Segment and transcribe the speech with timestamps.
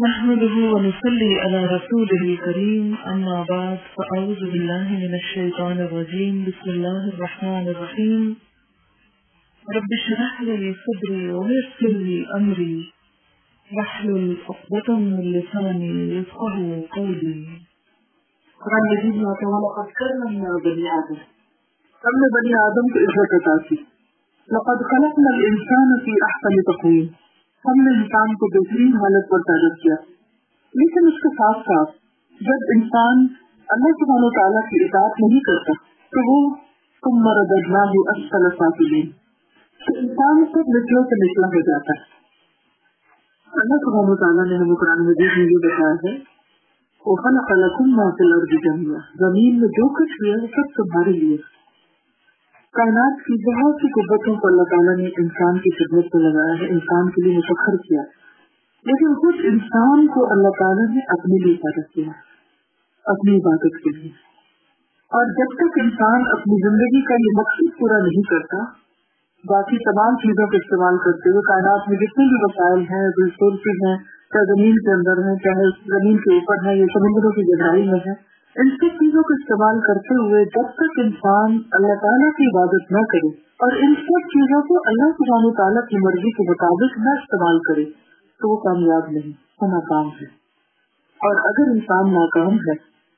[0.00, 6.44] نحمده ونصلي على رسوله الكريم، أما بعد، فأعوذ بالله من الشيطان الرجيم.
[6.44, 8.32] بسم الله الرحمن الرحيم.
[9.76, 12.80] رب اشرح لي صدري ويسر لي أمري.
[13.72, 17.44] واحلل عقدة من لساني يفقهوا قولي.
[18.58, 21.14] قرآن مجید میں آتا ہے لقد کرمنا بنی آدم.
[22.04, 23.76] ہم نے بنی آدم کو عزت عطا کی۔
[24.52, 27.23] لقد خلقنا الانسان في احسن تقویم
[27.66, 29.94] ہم نے انسان کو بہترین حالت پر پیدا کیا۔
[30.74, 31.90] لیکن اس کے ساتھ ساتھ
[32.40, 33.26] جب انسان
[33.68, 36.54] اللہ سبحانہ تعالیٰ کی اطاعت نہیں کرتا، تو وہ
[37.04, 38.56] تم مردنا ہو اصل
[39.86, 42.14] تو انسان سب نچلوں سے نچلا ہو جاتا ہے۔
[43.52, 46.34] اللہ سبحانہ تعالیٰ نے ہمیں قرآن مجید میں یہ بتایا ہے
[47.06, 50.82] وہ خلق لکم ما فی الارض جميعا۔ زمین میں جو کچھ بھی ہے، وہ سب
[50.82, 51.53] تمہارے لیے
[52.74, 56.66] کائنات کی بہت سی قوتوں کو اللہ تعالیٰ نے انسان کی خدمت میں لگایا ہے،
[56.72, 58.02] انسان کے لیے مسخر کیا۔
[58.84, 62.12] لیکن خود انسان کو اللہ تعالیٰ نے اپنے لیے پیدا کیا،
[63.04, 64.10] اپنی عبادت کے لیے۔
[65.04, 68.84] اور جب تک انسان اپنی زندگی کا یہ مقصد پورا نہیں کرتا،
[69.48, 73.96] باقی تمام چیزوں کا استعمال کرتے ہوئے کائنات میں جتنے بھی وسائل ہیں ریسورسز ہیں،
[74.04, 78.00] چاہے زمین کے اندر ہیں، چاہے زمین کے اوپر ہے یا سمندروں کی گہرائی میں
[78.06, 82.92] ہے ان سب چیزوں کو استعمال کرتے ہوئے جب تک انسان اللہ تعالیٰ کی عبادت
[82.92, 83.30] نہ کرے
[83.62, 87.84] اور ان سب چیزوں کو اللہ سبحانہ تعالیٰ کی مرضی کے مطابق نہ استعمال کرے،
[88.40, 89.32] تو وہ کامیاب نہیں،
[89.62, 90.28] وہ ناکام ہے۔
[91.20, 92.76] اور اگر انسان ناکام ہے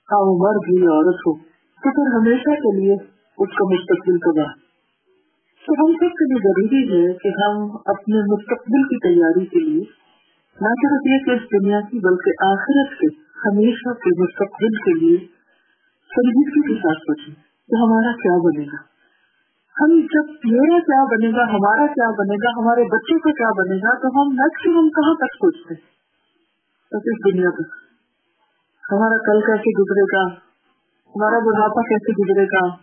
[0.09, 1.35] ہاں وہ مرد ہو عورت ہو،
[1.83, 2.95] تو پھر ہمیشہ کے لیے
[3.39, 4.55] اس کا مستقبل تباہ
[5.67, 9.85] تو ہم سب کے لیے ضروری ہے کہ ہم اپنے مستقبل کی تیاری کے لیے،
[10.61, 15.17] نہ صرف یہ کہ اس دنیا کی بلکہ آخرت کے ہمیشہ کے مستقبل کے لیے
[16.17, 17.35] سنجیدگی کے ساتھ سوچیں
[17.69, 18.97] کہ ہمارا کیا بنے گا۔
[19.81, 23.77] ہم جب میرا کیا بنے گا، ہمارا کیا بنے گا، ہمارے بچوں کا کیا بنے
[23.77, 25.75] گا، تو ہم میکسیمم کہاں تک سوچتے
[26.93, 27.87] بس اس دنیا تک۔
[28.93, 30.35] ہمارا کل کیسے گزرے گا؟
[31.17, 32.77] ہمارا بڑھاپا کیسے گزرے گا؟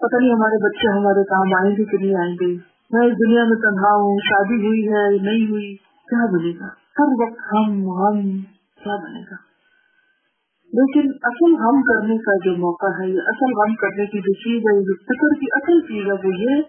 [0.00, 3.44] پتہ نہیں ہمارے بچے ہمارے کام آئیں گے کہ نہیں آئیں گے۔ میں اس دنیا
[3.44, 8.53] میں تنہا ہوں، شادی ہوئی ہے، نہیں ہوئی، کیا بنے گا؟ ہر وقت ہم ہم۔
[8.84, 9.36] کیا بنے گا۔
[10.76, 14.56] لیکن اصل غم کرنے کا جو موقع ہے یہ اصل غم کرنے کی جو چیز
[14.56, 16.62] ہے جو فکر کی اصل چیز ہے، وہ یہ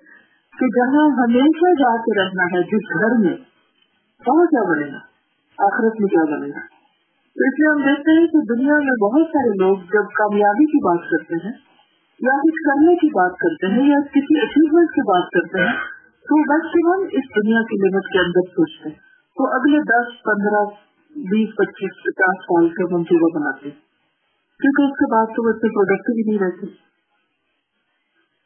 [0.59, 3.37] کہ جہاں ہمیشہ جا کے رہنا ہے، جس گھر میں،
[4.27, 4.99] وہاں کیا بنے گا؟
[5.57, 6.59] آخرت میں کیا بنے گا؟
[7.35, 10.83] تو اس لیے ہم دیکھتے ہیں کہ دنیا میں بہت سارے لوگ جب کامیابی کی
[10.83, 11.53] بات کرتے ہیں،
[12.19, 15.73] یا کچھ کرنے کی بات کرتے ہیں، یا کسی اچیومنٹ کی بات کرتے ہیں،
[16.27, 18.95] تو میکسیمم اس دنیا کی لمٹ کے اندر سوچتے ہیں۔
[19.35, 20.63] تو اگلے دس، پندرہ
[21.15, 23.69] بیس پچیس پچاس سال کے منصوبہ بناتے
[24.59, 26.85] کیونکہ اس کے بعد تو بچے پروڈکٹیو ہی نہیں رہتے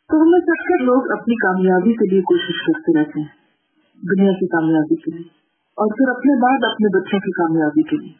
[0.09, 3.27] تو ہمیں سب کے لوگ اپنی کامیابی کے لیے کوشش کرتے رہتے ہیں،
[4.01, 5.27] دنیا کی کامیابی کے لیے،
[5.77, 8.13] اور پھر اپنے بعد اپنے بچوں کی کامیابی کے لیے۔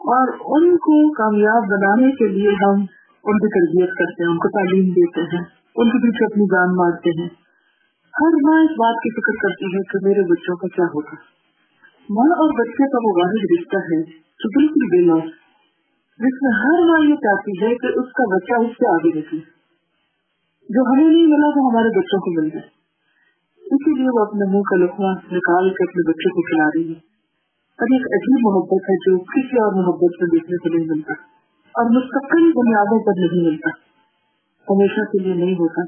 [0.00, 2.80] اور ان کو کامیاب بنانے کے لیے ہم
[3.24, 5.44] ان کی تربیت کرتے ہیں، ان کو تعلیم دیتے ہیں،
[5.76, 7.28] ان کے پیچھے اپنی جان مارتے ہیں۔
[8.14, 11.35] ہر ماں اس بات کی فکر کرتی ہے کہ میرے بچوں کا کیا ہوگا؟
[12.10, 15.24] ماں اور بچے کا وہ واحد رشتہ ہے جو بالکل بے لوس
[16.18, 19.40] جس میں ہر ماں یہ چاہتی ہے کہ اس کا بچہ اس سے آگے نکلے
[20.68, 22.66] جو ہمیں نہیں ملا وہ ہمارے بچوں کو مل جائے
[23.70, 26.98] اسی لیے وہ اپنے منہ کا لکھوا نکال کے اپنے بچوں کو کھلا رہی ہے۔
[27.80, 31.12] اور ایک عجیب محبت ہے جو کسی اور محبت میں دیکھنے کو نہیں ملتا۔
[31.66, 33.70] اور مستقل بنیادوں پر نہیں ملتا۔
[34.74, 35.82] ہمیشہ کے لیے نہیں ہوتا۔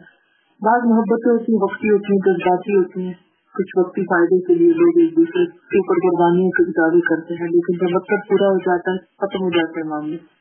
[0.62, 3.28] بعض محبتیں ہوتی ہیں وقتی ہوتی ہیں، جذباتی ہوتی ہیں۔
[3.58, 7.48] کچھ وقتی فائدے کے لیے لوگ ایک دوسرے کے اوپر قربانیوں کی دعوی کرتے ہیں،
[7.50, 10.38] لیکن جب مقصد پورا ہو جاتا ہے، ختم ہو جاتے ہیں معاملے۔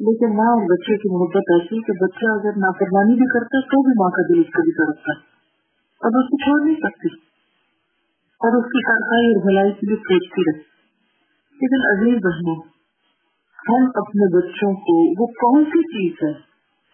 [0.00, 3.82] لیکن ماں اور بچے کی محبت ایسی کہ بچہ اگر نافرمانی بھی کرتا ہے تو
[3.82, 5.20] بھی ماں کا دل اس کا بھی تڑپتا ہے۔
[6.02, 7.08] اور اس کو چھوڑ نہیں سکتی
[8.40, 10.72] اور اس کی تنخواہی اور بھلائی کے لیے سوچتی رہتی
[11.60, 12.56] لیکن عزیز بہنوں،
[13.68, 16.32] ہم اپنے بچوں کو، وہ کون سی چیز ہے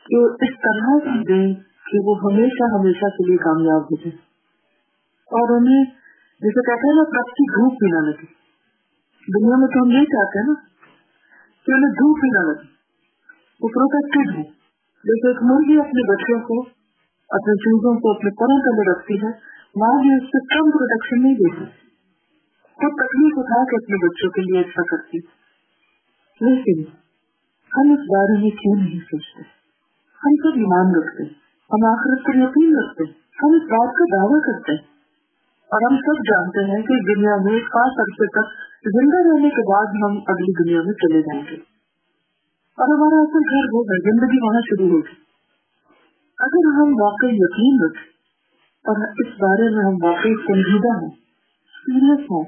[0.09, 4.28] جو اس طرح سے دیں کہ وہ ہمیشہ ہمیشہ کے لیے کامیاب ہو جائے
[5.29, 5.85] اور انہیں
[6.41, 8.13] جیسے کہتے ہیں نا پرستی دھوپ بھی نہ
[9.39, 10.55] دنیا میں تو ہم یہی چاہتے ہیں نا
[11.67, 12.69] کہ انہیں دھوپ بھی نہ
[13.61, 14.43] وہ پروٹیکٹڈ ہو
[14.99, 16.61] جیسے ایک مرغی اپنے بچوں کو،
[17.31, 19.31] اپنے چیزوں کو اپنے پروں تلے رکھتی ہے،
[19.77, 21.65] ماں بھی اس سے کم پروٹیکشن نہیں دیتی۔
[22.73, 25.19] خود تکلیف اٹھا کے اپنے بچوں کے لیے اچھا کرتی۔
[26.41, 26.91] لیکن
[27.77, 29.43] ہم اس بارے میں کیوں نہیں سوچتے؟
[30.25, 31.23] ہم سب ایمان رکھتے
[31.73, 34.98] ہم آخرت پر یقین رکھتے ہم اس بات کا دعویٰ کرتے ہیں۔
[35.69, 38.47] اور ہم سب جانتے ہیں کہ دنیا میں خاص عرصے تک
[38.85, 41.57] زندہ رہنے کے بعد ہم اگلی دنیا میں چلے جائیں گے۔
[42.79, 45.29] اور ہمارا اصل گھر ہوگا زندگی وہاں شروع ہوگی۔
[46.39, 48.09] اگر ہم واقعی یقین رکھیں
[48.79, 51.11] اور اس بارے میں ہم واقعی سنجیدہ ہوں،
[51.73, 52.45] سیریس ہوں،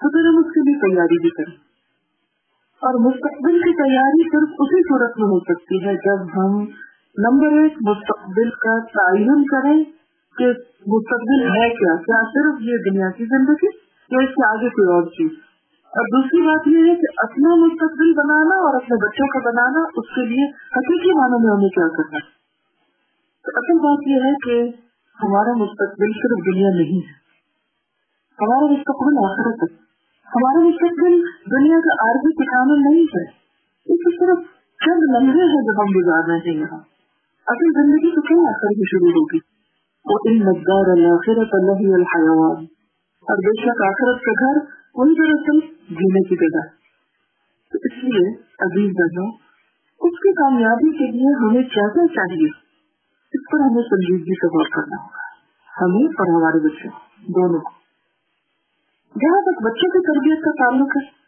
[0.00, 1.70] تو پھر ہم اس کے لیے تیاری بھی کریں۔
[2.86, 6.62] اور مستقبل کی تیاری صرف اسی صورت میں ہو سکتی ہے جب ہم
[7.18, 9.84] نمبر ایک مستقبل کا تعین کریں
[10.40, 10.48] کہ
[10.86, 13.66] مستقبل ہے کیا؟ کیا صرف یہ دنیا کی زندگی
[14.10, 15.30] یا اس کے آگے کوئی اور چیز؟
[15.90, 20.14] اور دوسری بات یہ ہے کہ اپنا مستقبل بنانا اور اپنے بچوں کا بنانا اس
[20.14, 22.18] کے لیے حقیقی معنوں میں ہمیں کیا کرنا
[23.44, 24.76] تو اصل بات یہ ہے کہ
[25.22, 27.20] ہمارا مستقبل صرف دنیا نہیں ہے۔
[28.40, 29.74] ہمارا مستقبل آخرت ہے۔
[30.36, 31.20] ہمارا مستقبل
[31.50, 33.24] دنیا کا عارضی ٹھکانا نہیں ہے۔
[33.92, 34.46] اس صرف
[34.84, 36.78] چند لمحے ہیں جو ہم گزار رہے ہیں یہاں
[37.46, 39.49] اصل زندگی تو کیا آخر کی شروع ہوگی۔
[41.94, 42.64] الحیوان
[43.20, 44.58] اور بے شک آخرت کا گھر
[44.94, 45.58] وہی دراصل
[45.94, 46.68] جینے کی جگہ
[47.72, 49.32] تو اس لیے عزیز بہنوں،
[50.00, 52.48] اس کی کامیابی کے لیے ہمیں کیا کیا چاہیے؟
[53.32, 55.26] اس پر ہمیں سنجیدگی سے غور کرنا ہوگا۔
[55.80, 56.88] ہمیں اور ہمارے بچے،
[57.22, 57.70] دونوں کو۔
[59.20, 61.20] جہاں تک بچوں کی تربیت کا تعلق ہے،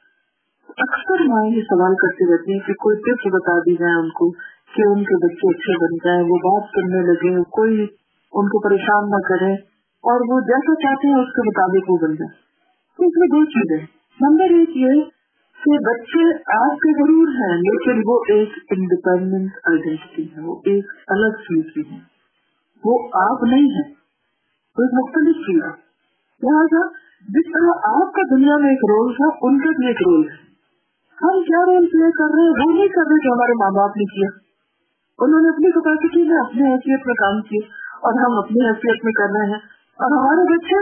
[0.69, 4.31] اکثر مائیں یہ سوال کرتے رہتی ہیں کہ کوئی ٹپس بتا دی جائے ان کو
[4.75, 7.87] کہ ان کے بچے اچھے بن جائیں، وہ بات کرنے لگے، کوئی
[8.33, 9.53] ان کو پریشان نہ کرے
[9.83, 12.43] اور وہ جیسا چاہتے ہیں اس کے مطابق وہ بن جائے۔
[12.97, 13.87] تو اس میں دو چیزیں۔
[14.21, 15.05] نمبر ایک یہ
[15.65, 21.29] کہ بچے آپ کے ضرور ہیں، لیکن وہ ایک انڈیپینڈنٹ آئیڈینٹی ہے، وہ ایک الگ
[21.29, 21.99] چیز بھی ہے۔
[22.85, 23.91] وہ آپ نہیں ہے
[24.77, 25.93] وہ ایک مختلف چیز ہے۔
[26.43, 26.87] لہٰذا
[27.29, 30.53] جس طرح آپ کا دنیا میں ایک رول تھا، ان کا بھی ایک رول ہے۔
[31.23, 33.97] ہم کیا رول پلے کر رہے ہیں؟ وہ نہیں کر رہے جو ہمارے ماں باپ
[33.97, 34.29] نے کیا۔
[35.19, 39.13] انہوں نے اپنی کیپیسٹی میں اپنی حیثیت میں کام کیا۔ اور ہم اپنی حیثیت میں
[39.13, 39.63] کر رہے ہیں
[40.03, 40.79] اور ہمارے بچے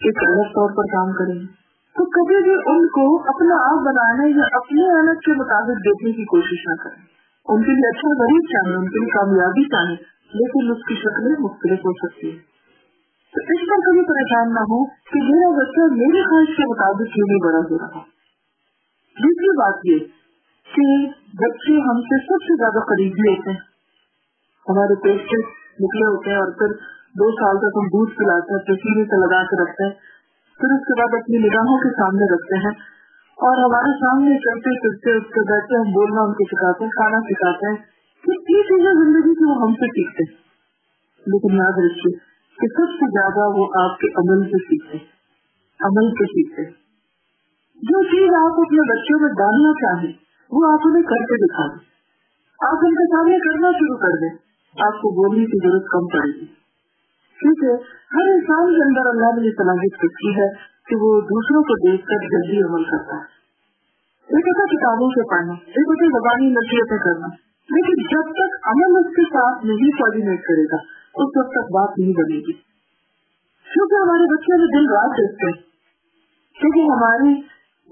[0.00, 1.62] ایک الگ طور پر کام کریں گے۔
[1.96, 6.24] تو کبھی بھی ان کو اپنا آپ بنانے یا اپنے الگ کے مطابق دیکھنے کی
[6.24, 7.02] کوشش نہ کریں۔
[7.48, 9.96] ان کے لیے اچھا غریب چاہیں، ان کے لیے کامیابی چاہیں،
[10.34, 12.52] لیکن اس کی شکلیں مختلف ہو سکتی ہے
[13.32, 17.26] تو اس پر کبھی پریشان نہ ہو کہ میرا بچہ میری خواہش کے مطابق کیوں
[17.28, 18.00] نہیں بڑا ہو رہا۔
[19.24, 19.98] دوسری بات یہ
[20.74, 21.06] کہ
[21.44, 23.58] بچے ہم سے سب سے زیادہ قریب لیتے ہیں۔
[24.68, 26.66] ہمارے پیٹ سے نکلے ہوتے ہیں اور پھر
[27.14, 29.94] دو سال تک ہم دودھ پلاتے ہیں تصویریں سے لگا کے رکھتے ہیں۔
[30.60, 32.92] پھر اس کے بعد اپنی نگاہوں کے سامنے رکھتے ہیں۔
[33.32, 37.20] اور ہمارے سامنے چلتے پھرتے اس کے بیٹھے ہم بولنا ان کو سکھاتے ہیں، کھانا
[37.20, 37.92] سکھاتے ہیں۔
[38.28, 40.34] یہ چیزیں زندگی کی وہ ہم سے سیکھتے
[41.26, 42.18] لیکن یاد رکھیے
[42.60, 44.98] کہ سب سے زیادہ وہ آپ کے عمل سے سیکھتے
[45.80, 46.64] عمل سے سیکھتے
[47.74, 50.12] جو چیز آپ اپنے بچوں میں ڈالنا چاہیں،
[50.52, 51.84] وہ آپ انہیں کر کے دکھا دیں۔
[52.68, 56.40] آپ ان کے سامنے کرنا شروع کر دیں۔ آپ کو بولنے کی ضرورت کم پڑے
[56.40, 56.46] گی۔
[57.40, 60.48] کیونکہ ہر انسان کے اندر اللہ نے یہ صلاحیت رکھی ہے
[60.88, 63.42] کہ وہ دوسروں کو دیکھ کر جلدی عمل کرتا ہے۔
[64.22, 67.26] ایک ہوتا کتابوں سے پڑھنا، ایک ہوتا زبانی نصیحتیں کرنا۔
[67.62, 70.76] لیکن جب تک عمل اس کے ساتھ نہیں کوآڈینیٹ کرے گا،
[71.14, 72.52] اس وقت تک بات نہیں بنے گی۔
[73.72, 75.62] کیونکہ ہمارے بچے میں دن رات دیکھتے ہیں۔
[76.60, 77.40] کیونکہ ہماری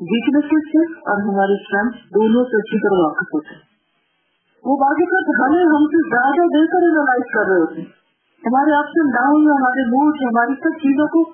[0.01, 3.70] ویکنیسز سے اور ہماری اسٹرینتھ دونوں سے اچھی طرح واقف ہوتے ہیں۔
[4.65, 7.89] وہ باقی کا ہمیں ہم سے زیادہ بہتر اینالائز کر رہے ہوتے ہیں۔
[8.47, 11.31] ہمارے آپ سے ڈاؤن ہمارے موڈ ہماری سب چیزوں کو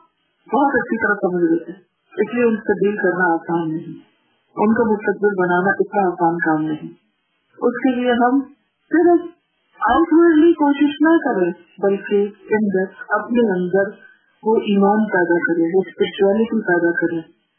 [0.56, 1.81] بہت اچھی طرح سمجھ لیتے ہیں۔
[2.17, 3.96] اس لیے ان سے ڈیل کرنا آسان نہیں۔
[4.56, 6.93] ان کا مستقبل بنانا اتنا آسان کام نہیں۔
[7.58, 8.40] اس کے لیے ہم
[8.90, 9.26] صرف
[9.81, 11.50] آؤٹ ورڈلی کوشش نہ کرے
[11.82, 13.90] بلکہ اندر اپنے اندر
[14.43, 17.19] وہ ایمان پیدا کرے وہ اسپرچولیٹی پیدا کرے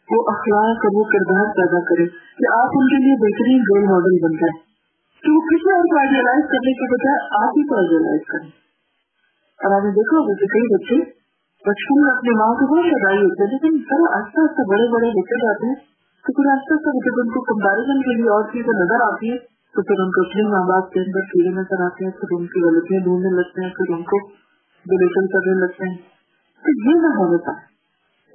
[0.10, 2.06] وہ اخلاق اور وہ کردار پیدا کرے
[2.38, 4.68] کہ آپ ان کے لیے بہترین رول ماڈل بن جائے
[5.24, 8.50] کہ وہ کسی اور کو آئیڈیلائز کرنے کے بجائے آپ ہی کو آئیڈیلائز کریں۔
[9.62, 11.18] اور آپ نے دیکھا ہوگا کئی بچے
[11.68, 15.08] بچپن میں اپنی ماں کو بہت لڑائی ہوتے ہیں لیکن سر آہستہ آہستہ بڑے بڑے
[15.08, 15.76] ہوتے جاتے ہیں
[16.26, 19.38] تو پھر آہستہ آہستہ جب ان کو کمپیرزن کے لیے اور چیزیں نظر آتی ہے
[19.76, 22.46] تو پھر ان کو اپنے ماں باپ کے اندر کیڑے نظر آتے ہیں، پھر ان
[22.46, 24.20] کی غلطیاں ڈھونڈنے لگتے ہیں، پھر ان کو
[24.86, 25.98] ڈلیشن کرنے لگتے ہیں۔
[26.64, 27.52] تو یہ نہ ہونا تھا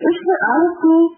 [0.00, 1.08] اس میں آپ کو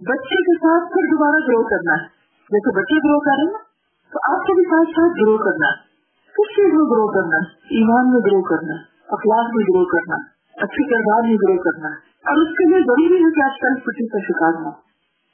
[0.00, 2.06] بچے کے ساتھ پھر دوبارہ گرو کرنا ہے۔
[2.50, 3.65] جیسے بچے گرو کر رہے ہیں
[4.12, 5.86] تو آپ کو بھی ساتھ ساتھ گرو کرنا۔ ہے
[6.28, 7.38] کس چیز میں گرو کرنا،
[7.70, 8.74] ایمان میں گرو کرنا،
[9.08, 11.96] اخلاق میں گرو کرنا ہے اچھی کردار میں گرو کرنا۔ ہے
[12.28, 14.72] اور اس کے لیے ضروری ہے کہ آپ سیلف پٹی کا شکار ہوں۔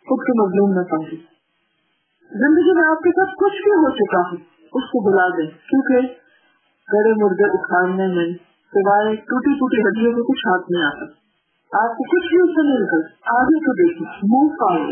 [0.07, 1.17] خود کو مظلوم نہ سمجھے
[2.31, 6.15] زندگی میں آپ کے ساتھ کچھ بھی ہو چکا ہے اس کو بلا دیں۔ کیونکہ
[6.93, 8.35] گڑے مردے اکھاڑنے میں
[8.73, 11.05] سوائے ٹوٹی ٹوٹی ہڈیوں میں کچھ ہاتھ نہیں آتا۔
[11.85, 14.91] آپ کو کچھ بھی اس سے مل کر آگے تو دیکھیں، منہ پاؤ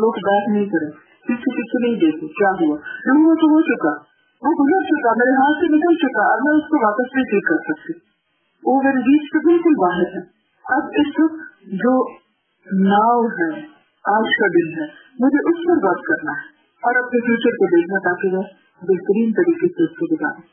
[0.00, 2.76] لوگ بیٹھ نہیں کرے پیچھے پیچھے نہیں دیکھے کیا ہوا
[3.08, 3.94] ہوا تو ہو چکا
[4.42, 7.46] وہ گزر چکا میرے ہاتھ سے نکل چکا اب میں اس کو واپس نہیں ٹھیک
[7.46, 7.96] کر سکتی
[8.62, 10.22] وہ میرے بیچ سے بالکل باہر ہے
[10.64, 11.96] اب اس وقت جو
[12.86, 13.50] ناؤ ہے
[14.04, 14.86] آج کا دن ہے
[15.18, 18.42] مجھے اس پر بات کرنا ہے اور اپنے فیوچر کو دیکھنا تاکہ وہ
[18.82, 20.46] بہترین طریقے سے اس کو گزارے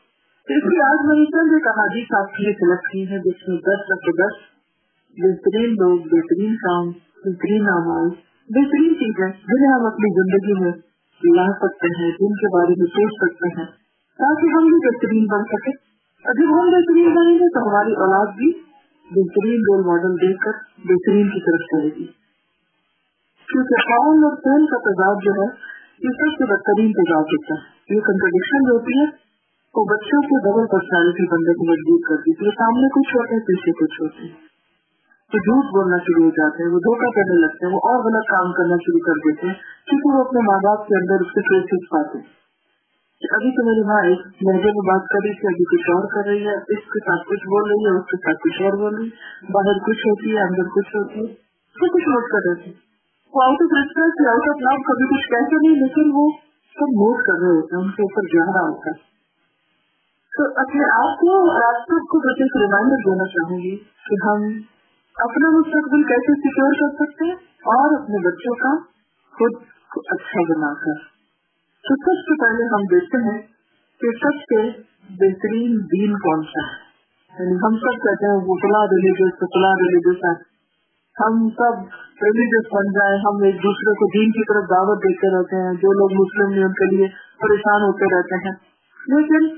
[0.48, 3.48] اس لیے آج میں نے چند ایک احادیث آپ کے لیے سلیکٹ کی ہے جس
[3.48, 4.38] میں دس رکھ دس
[5.16, 6.90] بہترین لوگ بہترین کام
[7.20, 8.10] بہترین آواز
[8.48, 10.72] بہترین چیز ہے جنہیں ہم اپنی زندگی میں
[11.36, 13.66] لا سکتے ہیں، جن کے بارے میں سوچ سکتے ہیں۔
[14.18, 15.70] تاکہ ہم بھی بہترین بن سکے
[16.24, 18.52] اور جب ہم بہترین بنیں گے، تو ہماری اولاد بھی
[19.04, 22.06] بہترین رول ماڈل دیکھ کر بہترین کی طرف چلے گی۔
[23.52, 25.46] کیونکہ قوم اور فیل کا تضاد جو ہے،
[26.02, 29.04] یہ سب سے بدترین تضاد ہوتا ہے۔ یہ کنٹرڈکشن جو ہوتی ہے،
[29.74, 33.72] وہ بچوں کو ڈبل پرسنالٹی بننے کو مجبور کرتی ہے۔ سامنے کچھ ہوتے ہیں، پیچھے
[33.72, 34.45] کچھ ہوتے ہیں۔
[35.32, 38.26] تو جھوٹ بولنا شروع ہو جاتے ہیں، وہ دھوکہ کرنے لگتے ہیں، وہ اور غلط
[38.26, 39.54] کام کرنا شروع کر دیتے ہیں
[39.86, 42.18] کیونکہ وہ اپنے ماں باپ کے اندر اس کے فیس پاتے
[43.32, 46.30] ابھی تو میری ماں ایک لہجے میں بات کر رہی تھی ابھی کچھ اور کر
[46.30, 48.94] رہی ہے، اس کے ساتھ کچھ بول رہی ہے، اس کے ساتھ کچھ اور بول
[48.94, 51.34] رہی ہے۔ باہر کچھ ہوتی ہے، اندر کچھ ہوتی ہے۔
[51.76, 52.72] سب کچھ نوٹ کر رہے تھے۔
[53.34, 56.30] وہ آؤٹ آف ریسپیکٹ یا آؤٹ آف لو کبھی کچھ کہتے نہیں، لیکن وہ
[56.76, 59.16] سب نوٹ کر رہے ہوتے ہیں، ان کے اوپر جا رہا ہوتا ہے۔
[60.38, 64.14] تو اپنے آپ کو اور آپ سب کو بس ایک ریمائنڈر دینا چاہوں گی کہ
[64.26, 64.60] ہم
[65.16, 68.82] اپنا مستقبل کیسے سیکور کر سکتے ہیں اور اپنے بچوں کا
[69.32, 69.52] خود
[69.96, 71.02] اچھا بنا کر۔
[71.84, 73.42] تو سب سے پہلے ہم دیکھتے ہیں
[74.00, 76.86] کہ سب سے بہترین دین کون سا ہے۔
[77.38, 80.56] یعنی ہم سب کہتے ہیں وہ فلاں ریلیجیس تو فلاں ریلیجیس ہے۔
[81.24, 81.80] ہم سب
[82.22, 85.92] ریلیجیس بن جائیں۔ ہم ایک دوسرے کو دین کی طرف دعوت دیتے رہتے ہیں۔ جو
[85.92, 87.06] لوگ مسلم ہیں ان کے لیے
[87.40, 88.54] پریشان ہوتے رہتے ہیں۔
[89.06, 89.48] لیکن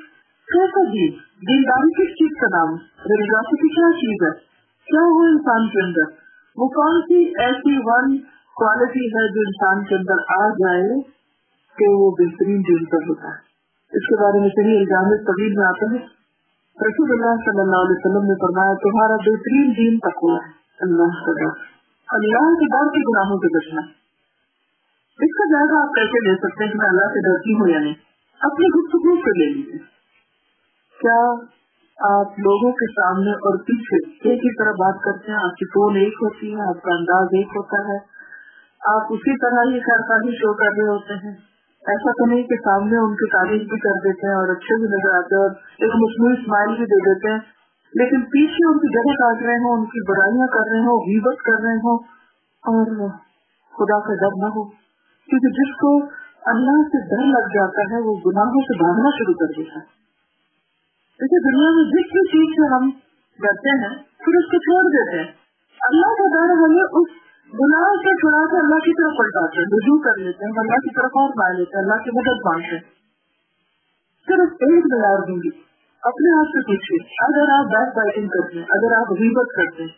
[0.52, 1.10] کیسا دین؟
[1.48, 4.47] دینداری کس چیز کا نام ریلیجاسٹی کیا چیز ہے؟
[4.88, 6.14] کیا ہو انسان کے اندر۔
[6.56, 8.18] وہ کون سی ایسی ون
[8.58, 11.00] کوالٹی ہے جو انسان کے اندر آ جائے
[11.76, 13.48] کہ وہ بہترین دین پر ہوتا ہے؟
[13.92, 16.06] اس کے بارے میں صحیح الزام طویل میں آتے ہیں۔
[16.88, 21.24] رسول اللہ صلی اللہ علیہ وسلم نے فرمایا، تمہارا بہترین دین تک ہوا ہے۔ اللہ
[21.26, 21.78] کا ڈر۔
[22.08, 23.80] اللہ کے ڈر کے گناہوں سے بچنا
[25.18, 27.78] اس کا جائزہ آپ کیسے لے سکتے ہیں کہ میں اللہ سے ڈرتی ہوں یا
[27.78, 27.94] نہیں؟
[28.40, 29.78] اپنی گفتگو سے لے لیجیے
[31.00, 31.34] کیا
[31.98, 35.96] آپ لوگوں کے سامنے اور پیچھے ایک ہی طرح بات کرتے ہیں، آپ کی ٹون
[35.96, 38.18] ایک ہوتی ہے، آپ کا انداز ایک ہوتا ہے۔
[38.96, 41.34] آپ اسی طرح ہی خیر شو کر رہے ہوتے ہیں۔
[41.86, 44.84] ایسا تو نہیں کہ سامنے ان کی تعریف بھی کر دیتے ہیں اور اچھے بھی
[44.84, 47.38] نظر آتے ہیں اور ایک مصنوعی اسمائل بھی دے دیتے ہیں۔
[47.94, 51.42] لیکن پیچھے ان کی جگہ کاٹ رہے ہوں، ان کی برائیاں کر رہے ہوں ویبت
[51.42, 51.98] کر رہے ہوں
[52.58, 53.08] اور
[53.78, 54.64] خدا کا ڈر نہ ہو۔
[55.28, 55.98] کیونکہ جس کو
[56.50, 59.98] اللہ سے ڈر لگ جاتا ہے، وہ گناہوں سے بھاگنا شروع کر دیتا ہے۔
[61.20, 62.90] دیکھیے دنیا میں جس بھی چیز سے ہم
[63.38, 65.32] ڈرتے ہیں، پھر اس کو چھوڑ دیتے ہیں۔
[65.80, 67.08] اللہ کا ڈر ہمیں اس
[67.60, 70.94] گناہ سے چھڑا کے اللہ کی طرف پلٹاتے ہیں، رجوع کر لیتے ہیں، اللہ کی
[70.94, 72.98] طرف اور پا لیتے ہیں، اللہ کی مدد مانگتے ہیں۔
[74.26, 75.48] صرف ایک معیار دوں گی،
[76.02, 76.98] اپنے آپ سے پوچھیے
[77.28, 79.94] اگر آپ بیک بائٹنگ کرتے ہیں، اگر آپ غیبت کرتے ہیں،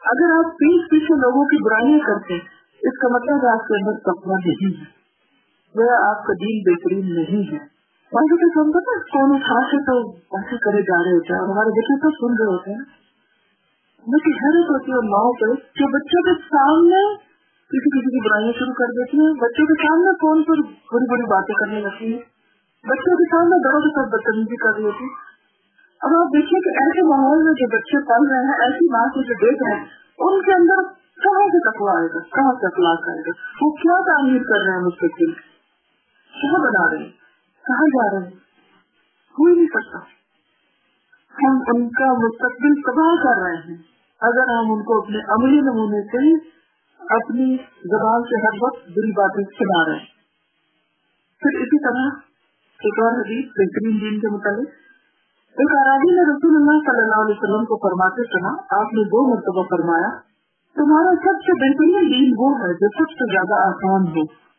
[0.00, 2.46] اگر آپ پیچھ پیچھے لوگوں کی برائیاں کرتے ہیں،
[2.82, 5.00] اس کا مطلب آپ کے اندر سپنا نہیں ہے۔
[5.74, 7.79] وہ آپ کا دین بہترین نہیں ہے۔
[8.10, 11.48] بچے تو سن پتا کون اٹھا کے تو ایسے کرے جا رہے ہوتے ہیں؟ اور
[11.48, 12.84] ہمارے بچے تو سن رہے ہوتے ہیں۔
[14.06, 17.16] لیکن حیرت ہوتی ہے ماؤں پہ جو بچوں کے سامنے
[17.70, 21.22] کسی کسی کی برائیاں شروع کر دیتی ہیں۔ بچوں کے سامنے فون پر بڑی بڑی
[21.22, 22.22] باتیں کرنے لگتی ہیں؟
[22.88, 25.04] بچوں کے سامنے بڑوں کے ساتھ بدتمیزی کر رہی ہوتی
[26.00, 29.22] اب آپ دیکھیے کہ ایسے ماحول میں جو بچے پل رہے ہیں، ایسی ماں سے
[29.22, 29.86] جو دیکھ رہے ہیں،
[30.18, 30.80] ان کے اندر
[31.24, 34.72] کہاں سے تقوا آئے گا؟ کہاں سے اخلاق آئے گا؟ وہ کیا تعمیر کر رہے
[34.72, 35.32] ہیں مستقبل؟
[36.40, 37.19] کیا بنا رہے ہیں؟
[37.66, 38.34] کہاں جا رہے ہیں؟
[39.38, 39.98] ہو ہی نہیں سکتا
[41.42, 43.78] ہم ان کا مستقبل تباہ کر رہے ہیں۔
[44.20, 46.34] اگر ہم ان کو اپنے عملی نمونے سے
[47.00, 50.06] اپنی زبان سے ہر وقت بری باتیں سنا رہے ہیں۔
[51.40, 52.20] پھر اسی طرح
[52.70, 54.68] ایک اور حدیث بہترین دین کے متعلق۔
[55.50, 59.34] ایک آرادی نے رسول اللہ صلی اللہ علیہ وسلم کو فرماتے سنا، آپ نے دو
[59.34, 60.08] مرتبہ فرمایا،
[60.74, 64.49] تمہارا سب سے بہترین دین وہ ہے جو سب سے زیادہ آسان ہو۔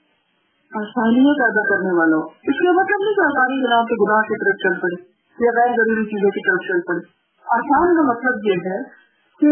[0.71, 3.55] آسانیاں پیدا کرنے والا ہو اس کا مطلب نہیں کہ آسانی
[3.87, 4.99] کے گناہ کی طرف چل پڑے
[5.37, 7.01] یا غیر ضروری چیزوں کی طرف چل پڑے.
[7.45, 8.77] آسان کا مطلب یہ ہے
[9.41, 9.51] کہ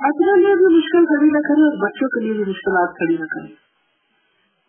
[0.00, 3.28] اپنے لیے بھی مشکل کھڑی نہ کرے اور بچوں کے لیے بھی مشکلات کھڑی نہ
[3.34, 3.52] کرے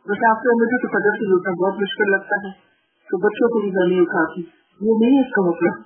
[0.06, 2.52] جیسے آپ کو مجھے تو قدر سے جوڑنا بہت مشکل لگتا ہے،
[3.10, 4.42] تو بچوں کو بھی گلی اٹھاتی.
[4.82, 5.80] یہ نہیں اس کا مطلب.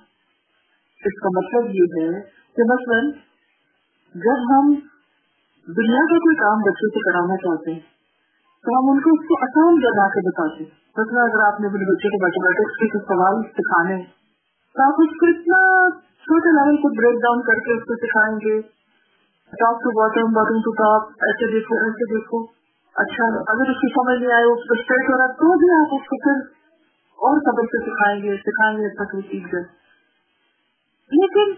[1.02, 2.10] اس کا مطلب یہ ہے
[2.56, 3.14] کہ مثلاً
[4.14, 4.74] جب ہم
[5.68, 7.99] دنیا کا کوئی کام بچوں سے کرانا چاہتے ہیں
[8.64, 10.64] تو ہم ان کو اس کو آسان بنا کے بتاتے
[10.96, 13.96] مثلا اگر آپ نے اپنے بچے کو میتھمیٹکس کے کچھ سوال سکھانے
[14.74, 15.60] تو آپ اس کو اتنا
[16.24, 18.60] چھوٹے لیول کو بریک ڈاؤن کر کے اس کو سکھائیں گے۔
[19.52, 22.42] Top to bottom bottom to top ایسے دیکھو ایسے دیکھو۔
[22.96, 25.94] اچھا اگر اس کی سمجھ نہیں آئے اس کو اسٹریٹ ہو رہا تو بھی آپ
[25.94, 26.44] اس کو پھر
[27.18, 29.64] اور سبق سے سکھائیں گے سکھائیں گے تک وہ سیکھ جائے
[31.10, 31.52] لیکن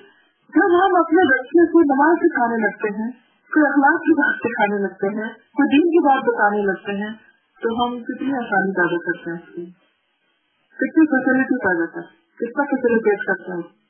[0.54, 3.11] جب ہم اپنے بچے کو نماز سکھانے لگتے ہیں
[3.52, 7.12] کوئی اخلاق کی بات سکھانے لگتے ہیں کوئی دین کی بات بتانے لگتے ہیں،
[7.62, 9.66] تو ہم کتنی آسانی پیدا کرتے ہیں
[10.80, 13.82] کتنی فیسلٹی پیدا کرتے کتنا فیسلٹیٹ کرتے ہیں۔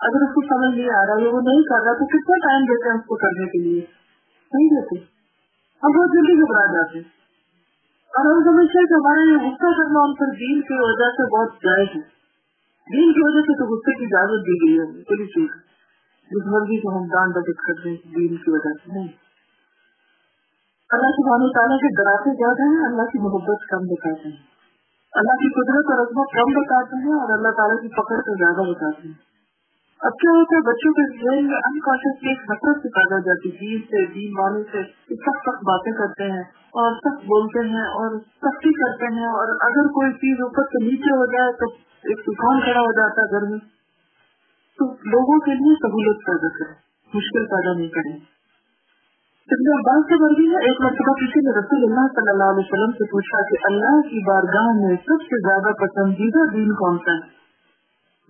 [0.00, 2.64] اگر اس کو سمجھ نہیں آ رہا ہے وہ نہیں کر رہا، تو کتنا ٹائم
[2.64, 3.80] دیتے ہیں اس کو کرنے کے لیے؟
[4.54, 4.98] نہیں دیتے۔
[5.82, 7.20] ہم بہت جلدی گھبرا جاتے ہیں۔
[8.08, 11.38] اور ہم سمجھتے ہیں کہ ہمارا یہ غصہ کرنا ان پر دین کی وجہ سے
[11.38, 12.20] بہت جائز ہے۔
[12.96, 15.69] دین کی وجہ سے تو غصے کی اجازت دی گئی ہے، کوئی چیز۔
[16.30, 19.08] جس مرضی کو ہم ڈانٹ ڈپٹ کرتے ہیں دین کی وجہ سے نہیں۔
[20.90, 24.50] اللہ سبحانہ تعالیٰ کے ڈراتے زیادہ ہیں اللہ کی محبت کم بتاتے ہیں۔
[25.12, 28.70] اللہ کی قدرت اور عظمت کم بتاتے ہیں اور اللہ تعالیٰ کی پکڑ کو زیادہ
[28.70, 29.30] بتاتے ہیں۔
[30.00, 33.82] اب کیا ہوتا ہے؟ بچوں کے ذہن میں انکانشیس ایک نفرت سے پیدا جاتی دین
[33.82, 34.82] سے، دین والے سے
[35.14, 39.88] سخت سخت باتیں کرتے ہیں اور سخت بولتے ہیں اور سختی کرتے ہیں اور اگر
[39.88, 43.50] کوئی چیز اوپر سے نیچے ہو جائے تو ایک طوفان کھڑا ہو جاتا ہے گھر
[43.50, 43.79] میں۔
[44.80, 46.76] تو لوگوں کے لیے سہولت پیدا کرے
[47.12, 48.18] مشکل پیدا نہیں کرے
[49.74, 53.06] عباس سے بڑھ ہے، ایک مرتبہ کسی نے رسول اللہ صلی اللہ علیہ وسلم سے
[53.10, 57.26] پوچھا کہ اللہ کی بارگاہ میں سب سے زیادہ پسندیدہ دین کون سا ہے؟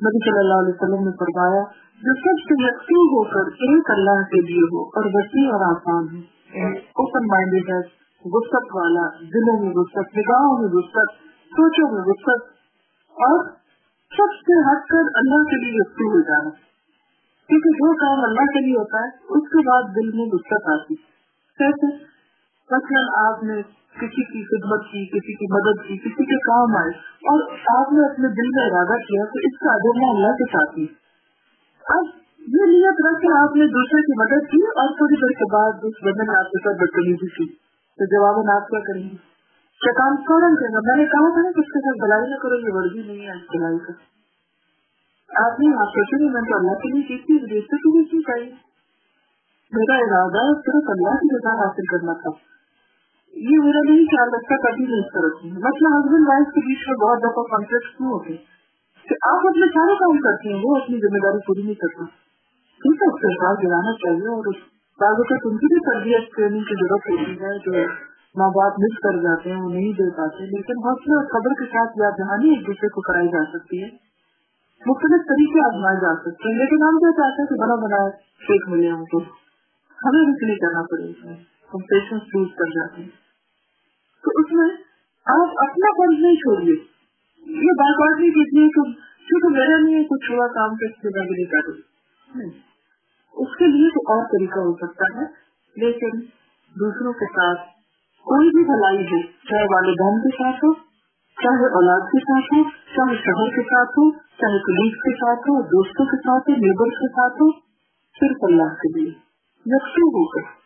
[0.01, 1.61] نبی صلی اللہ علیہ وسلم نے فرمایا،
[2.03, 6.09] جو سب سے یکسو ہو کر ایک اللہ کے لیے ہو اور وسیع اور آسان
[6.15, 6.71] ہے۔
[7.03, 7.81] اوپن مائنڈیڈ ہے،
[8.25, 11.21] غصت والا، دلوں میں غصت، نگاہوں میں غصت،
[11.53, 12.49] سوچوں میں غصت
[13.17, 13.60] اور
[14.17, 16.51] سب سے ہٹ کر اللہ کے لیے یقین ہو جانا۔
[17.49, 20.95] کیونکہ جو کام اللہ کے لیے ہوتا ہے، اس کے بعد دل میں غصت آتی۔
[21.59, 22.05] کیسے؟
[22.71, 23.63] مثلاً آپ نے
[24.01, 28.01] کسی کی خدمت کی، کسی کی مدد کی، کسی کے کام آئے اور آپ نے
[28.11, 30.87] اپنے دل میں ارادہ کیا تو اس کا اجرنا اللہ کے ساتھ ہی
[31.89, 32.05] اب
[32.39, 35.73] یہ نیت رکھ کے آپ نے دوسرے کی مدد کی اور تھوڑی دیر کے بعد
[35.83, 37.53] اس بندے نے آپ کے ساتھ بدتمیزی کی۔
[37.99, 39.40] تو جواب آپ کیا کریں گے؟
[39.81, 42.57] شیطان فوراً کہے میں نے کہا تھا نا کہ اس کے ساتھ بلائی نہ کرو،
[42.63, 43.95] یہ ورزی نہیں ہے، بلائی کا
[45.31, 48.21] آپ نہیں آپ سوچے میں تو اللہ کے لیے کی تھی ریت سے بھی کیوں
[48.29, 48.51] چاہیے
[49.73, 52.33] میرا ارادہ صرف اللہ کی جگہ حاصل کرنا تھا۔
[53.35, 56.65] یہ میرا نہیں خیال رکھتا اچھا کبھی نہیں اس طرح سے مطلب ہسبینڈ وائف کے
[56.69, 58.37] بیچ میں بہت دفعہ کانفلکٹ کیوں ہوتے
[59.07, 62.09] کہ آپ اپنے سارے کام کرتے ہیں، وہ اپنی ذمہ داری پوری نہیں کرتا
[62.81, 64.53] ٹھیک ہے، اس کے ساتھ گرانا چاہیے اور
[64.99, 67.77] بعض اوقات ان کی بھی تربیت ٹریننگ کی ضرورت ہوتی ہے، جو
[68.37, 71.67] ماں باپ مس کر جاتے ہیں، وہ نہیں دے پاتے، لیکن حوصلے اور خبر کے
[71.67, 73.89] ساتھ یاد دہانی ایک دوسرے کو کرائی جا سکتی ہے۔
[74.87, 78.69] مختلف طریقے آزمائے جا سکتے ہیں، لیکن ہم کیا چاہتے ہیں کہ بنا بنا شیخ
[78.69, 79.21] ملے ہم کو۔
[80.05, 81.33] ہمیں کچھ نہیں کرنا پڑے گا۔
[81.75, 83.09] ہم پیشنس لوز کر جاتے ہیں۔
[84.25, 84.77] تو اس میں
[85.27, 87.01] آپ اپنا فرض نہیں چھوڑیے۔
[87.53, 88.93] یہ بات بات نہیں کیجیے کہ
[89.29, 91.91] کیونکہ میرا نہیں کچھ ہوا کام کے جگہ بھی نہیں کروں
[93.33, 95.27] اس کے لیے تو اور طریقہ ہو سکتا ہے،
[95.77, 96.21] لیکن
[96.81, 97.70] دوسروں کے ساتھ
[98.25, 100.75] کوئی بھی بھلائی ہو چاہے والدین کے ساتھ ہو،
[101.43, 105.63] چاہے اولاد کے ساتھ ہو، چاہے شہر کے ساتھ ہو، چاہے کلیگ کے ساتھ ہو،
[105.63, 107.51] دوستوں کے ساتھ ہو نیبر کے ساتھ ہو،
[108.21, 109.11] صرف اللہ کے لیے،
[109.67, 110.61] یکسو ہو کر۔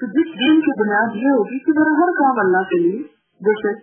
[0.00, 2.98] تو جس دن کی بنیاد یہ ہوگی کہ میرا ہر کام اللہ کے لیے،
[3.40, 3.74] جیسے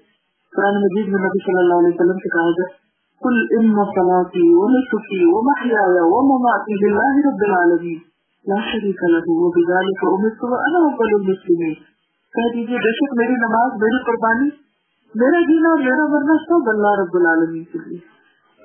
[0.55, 2.85] قرآن مجید میں نبی صلی اللہ علیہ وسلم سے کہا جائے
[3.21, 7.99] کل ام صلاتی و نسخی و محیایا و مماتی للہ رب العالمین
[8.49, 11.94] لا شریک له، وبذلك امرت وانا اول المسلمين۔
[12.35, 14.49] کہہ دیجیے بے شک میری نماز، میری قربانی،
[15.15, 17.97] میرا جینا اور میرا مرنا سب اللہ رب العالمین کے لیے۔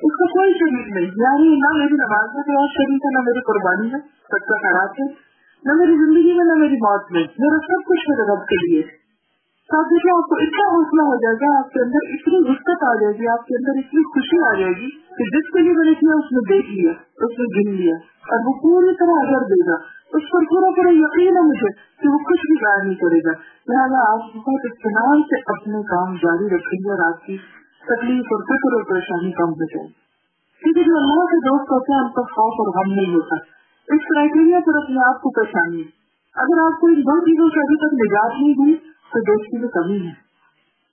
[0.03, 3.41] اس کا کوئی شریک نہیں یعنی نہ میری نماز میں کوئی شریک ہے، نہ میری
[3.41, 5.07] قربانی ہے سب کا خراب ہے،
[5.65, 8.83] نہ میری زندگی میں، نہ میری موت میں۔ میرا سب کچھ میرے رب کے لیے
[9.71, 12.95] ساتھ دیکھیں آپ کو اتنا حوصلہ ہو جائے گا، آپ کے اندر اتنی وسط آ
[12.95, 15.85] جائے گی، آپ کے اندر اتنی خوشی آ جائے گی کہ جس کے لیے میں
[15.85, 19.45] نے کیا، اس نے دیکھ لیا، اس نے گن لیا۔ اور وہ پوری طرح اگر
[19.45, 22.95] دے گا۔ اس پر پورا پورا یقین ہے مجھے کہ وہ کچھ بھی ضائع نہیں
[22.95, 23.33] کرے گا۔
[23.71, 27.37] لہٰذا آپ بہت اطمینان سے اپنے کام جاری رکھیں گے اور آپ کی
[27.83, 29.89] تکلیف اور فکر اور پریشانی کم ہو جائے۔
[30.63, 33.37] کیونکہ جو اللہ کے دوست ہوتے ہیں، ان کا خوف اور غم نہیں ہوتا۔
[33.95, 35.85] اس کرائٹیریا پر اپنے آپ کو پہچانیے
[36.35, 38.75] اگر آپ کو ان دو چیزوں سے ابھی تک نجات نہیں ہوئی،
[39.13, 40.13] تو دوستی میں کمی ہے۔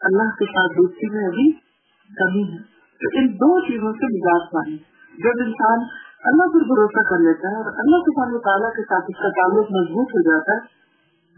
[0.02, 1.52] اللہ کے ساتھ دوستی میں ابھی
[2.16, 4.78] کمی ہے۔ تو ان دو چیزوں سے نجات پانی
[5.24, 5.80] جب انسان
[6.26, 9.72] اللہ پر بھروسہ کر لیتا ہے اور اللہ سبحانہ تعالیٰ کے ساتھ اس کا تعلق
[9.72, 10.77] مضبوط ہو جاتا ہے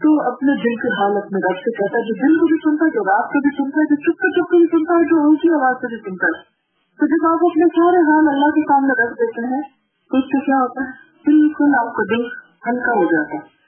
[0.00, 2.84] تو اپنے دل کے حال اپنے رب سے کہتا ہے، جو دل کو بھی سنتا
[2.84, 5.16] ہے، جو رات کو بھی سنتا ہے، جو چپ چپ کے بھی سنتا ہے، جو
[5.16, 6.60] اونچی آواز سے بھی سنتا ہے۔
[6.98, 9.62] تو جب آپ اپنے سارے حال اللہ کے سامنے رکھ دیتے ہیں،
[10.10, 10.90] تو اس سے کیا ہوتا ہے؟
[11.26, 12.22] بالکل آپ کا دل
[12.66, 13.60] ہلکا ہو جاتا ہے۔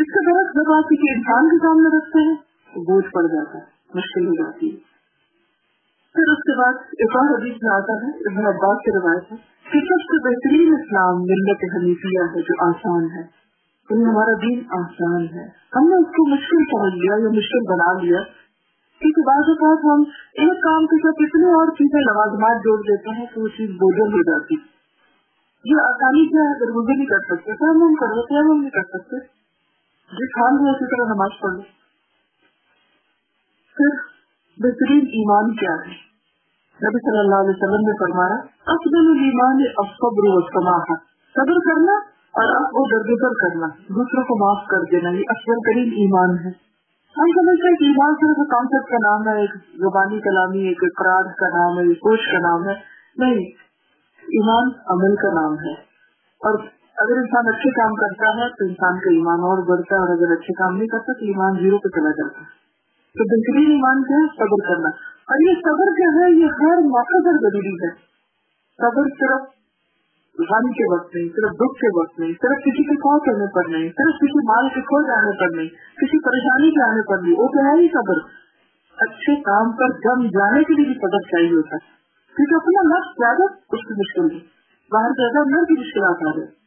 [0.00, 2.34] اس کے برعکس جب آپ کسی انسان کے سامنے رکھتے ہیں،
[2.74, 4.76] تو بوجھ پڑ جاتا ہے، مشکل ہو جاتی ہے۔
[6.14, 9.36] پھر اس کے بعد ایک اور حدیث میں آتا ہے، ابن عباس کی روایت ہے
[9.72, 13.45] کہ سب سے بہترین اسلام ملت حنیفیہ ہے، جو آسان ہے۔
[13.94, 18.20] ہمارا دین آسان ہے۔ ہم نے اس کو مشکل سمجھ لیا یا مشکل بنا لیا۔
[19.00, 23.26] کیونکہ بعض اوقات ہم ایک کام کے ساتھ اتنی اور چیزیں لوازمات جوڑ دیتے ہیں
[23.34, 24.54] کہ وہ چیز بوجھل ہو جاتی۔
[25.64, 28.42] یہ آسانی کیا ہے؟ اگر وہ بھی نہیں کر سکتے۔ تو ہم کر لیتے ہیں،
[28.42, 29.16] ہم نہیں کر سکتے۔
[30.12, 31.62] جس حال میں اسی طرح نماز پڑھ لو
[33.76, 33.96] پھر
[34.64, 36.06] بہترین ایمان کیا ہے؟
[36.84, 40.44] نبی صلی اللہ علیہ وسلم نے فرمایا افضل الایمان الصبر
[41.34, 45.88] صبر کرنا اور آپ کو درگزر کرنا، دوسروں کو معاف کر دینا، یہ اکثر ترین
[45.88, 46.66] ایمان ہے۔
[47.16, 51.22] ہم سمجھتے ہیں کہ ایمان صرف کانسیپٹ کا نام ہے، ایک زبانی کلامی، ایک اقرار
[51.22, 52.74] کا نام ہے، ایک کوش کا نام ہے۔
[53.18, 53.44] نہیں،
[54.12, 55.72] ایمان عمل کا نام ہے۔
[56.44, 56.58] اور
[56.96, 60.32] اگر انسان اچھے کام کرتا ہے، تو انسان کا ایمان اور بڑھتا ہے، اور اگر
[60.32, 62.66] اچھے کام نہیں کرتا، تو ایمان زیرو پہ چلا جاتا ہے۔
[63.14, 67.30] تو بہترین ایمان کیا ہے؟ صبر کرنا۔ اور یہ صبر کیا ہے، یہ ہر موقع
[67.30, 67.90] پر ضروری ہے۔
[68.76, 69.55] صبر صرف
[70.38, 73.70] غم کے وقت نہیں، صرف دکھ کے وقت نہیں، صرف کسی کے کھو کرنے پر
[73.70, 77.34] نہیں، صرف کسی مال کے کھو جانے پر نہیں، کسی پریشانی کے آنے پر نہیں،
[77.38, 78.46] وہ تو ہے ہی صبر
[78.98, 81.96] اچھے کام پر جم جانے کے لیے بھی صبر چاہیے ہوتا ہے۔
[82.36, 84.40] کیونکہ اپنا لفظ زیادہ اس کی مشکل ہے،
[84.92, 86.66] باہر زیادہ اندر کی مشکلات آ رہے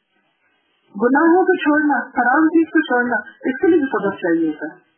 [1.02, 4.90] گناہوں کو چھوڑنا، حرام چیز کو چھوڑنا، اس کے لیے بھی صبر چاہیے ہوتا ہے۔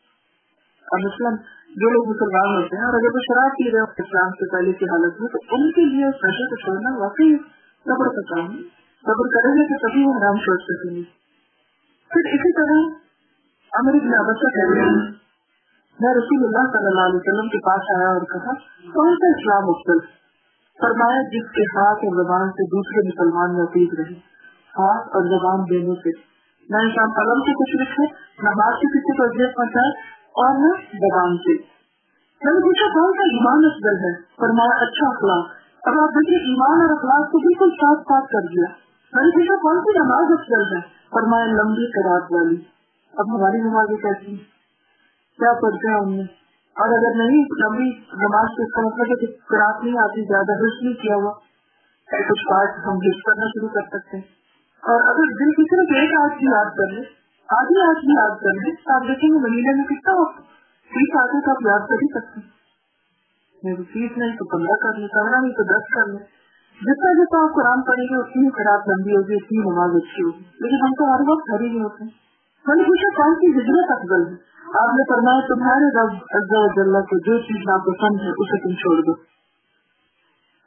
[0.91, 1.35] اور مثلاً
[1.75, 4.73] جو لوگ مسلمان ہوتے ہیں اور اگر وہ شراب پی رہے ہو اسلام سے پہلے
[4.73, 8.57] کی حالت میں، تو ان کے لیے نشے کو چھوڑنا واقعی صبر کا کام،
[9.03, 11.03] صبر کریں گے تو تبھی وہ حرام چھوڑ سکیں گے۔
[12.11, 13.01] پھر اسی طرح
[13.71, 15.11] امر ابن ابسا کہہ رہے ہیں
[15.99, 18.53] میں رسول اللہ صلی اللہ علیہ وسلم کے پاس آیا اور کہا،
[18.93, 20.03] کون سا اسلام مختلف
[20.81, 24.15] فرمایا، جس کے ہاتھ اور زبان سے دوسرے مسلمان نزدیک رہے
[24.79, 26.09] ہاتھ اور زبان دونوں سے۔
[26.69, 28.05] نہ انسان قلم سے کچھ لکھے
[28.43, 29.89] نہ ہاتھ سے کسی کو اذیت پہنچائے
[30.41, 31.53] اور نہ زبان سے۔
[32.45, 36.81] میں نے پوچھا، کون سا ایمان افضل ہے؟ فرمایا اچھا اخلاق۔ اب آپ دیکھیے ایمان
[36.81, 40.39] اور اخلاق کو بالکل ساتھ ساتھ کر دیا۔ یعنی میں نے پوچھا کون سی نماز
[40.39, 42.61] افضل ہے فرمایا، لمبی قرآد والی۔
[43.13, 44.35] اب ہماری نمازیں کیسی
[45.37, 46.21] کیا پڑھتے ہیں ہم نے؟
[46.79, 50.51] اور اگر نہیں، لمبی نماز سے اس کا مطلب ہے کہ قرآن نہیں آتی زیادہ
[50.51, 51.33] حرص نہیں کیا ہوا۔
[52.11, 54.23] یعنی کچھ پارٹ ہم حص کرنا شروع کر سکتے ہیں۔
[54.81, 57.03] اور اگر دن کی صرف ایک آج کی یاد کر لیں،
[57.49, 60.37] آدھی آج کی یاد کر لیں آپ دیکھیں گے مہینے میں کتنا وقت،
[60.93, 62.60] تیس آتے تو آپ یاد کر ہی سکتے ہیں۔
[63.61, 66.19] تیس نہیں تو پندرہ کر لیں پندرہ نہیں تو دس کر لیں۔
[66.81, 70.85] جتنا جتنا آپ قرآن پڑھیں گے، اتنی خراب لمبی ہوگی، اتنی نماز اچھی ہوگی۔ لیکن
[70.85, 72.03] ہم تو ہر وقت ہر ہی نہیں ہوتے۔
[72.67, 77.17] میں نے پوچھا، کون سی ہجرت افضل ہے؟ آپ نے فرمایا، تمہارے رب عزا کو
[77.17, 79.11] جو چیز ناپسند ہے، اسے تم چھوڑ دو۔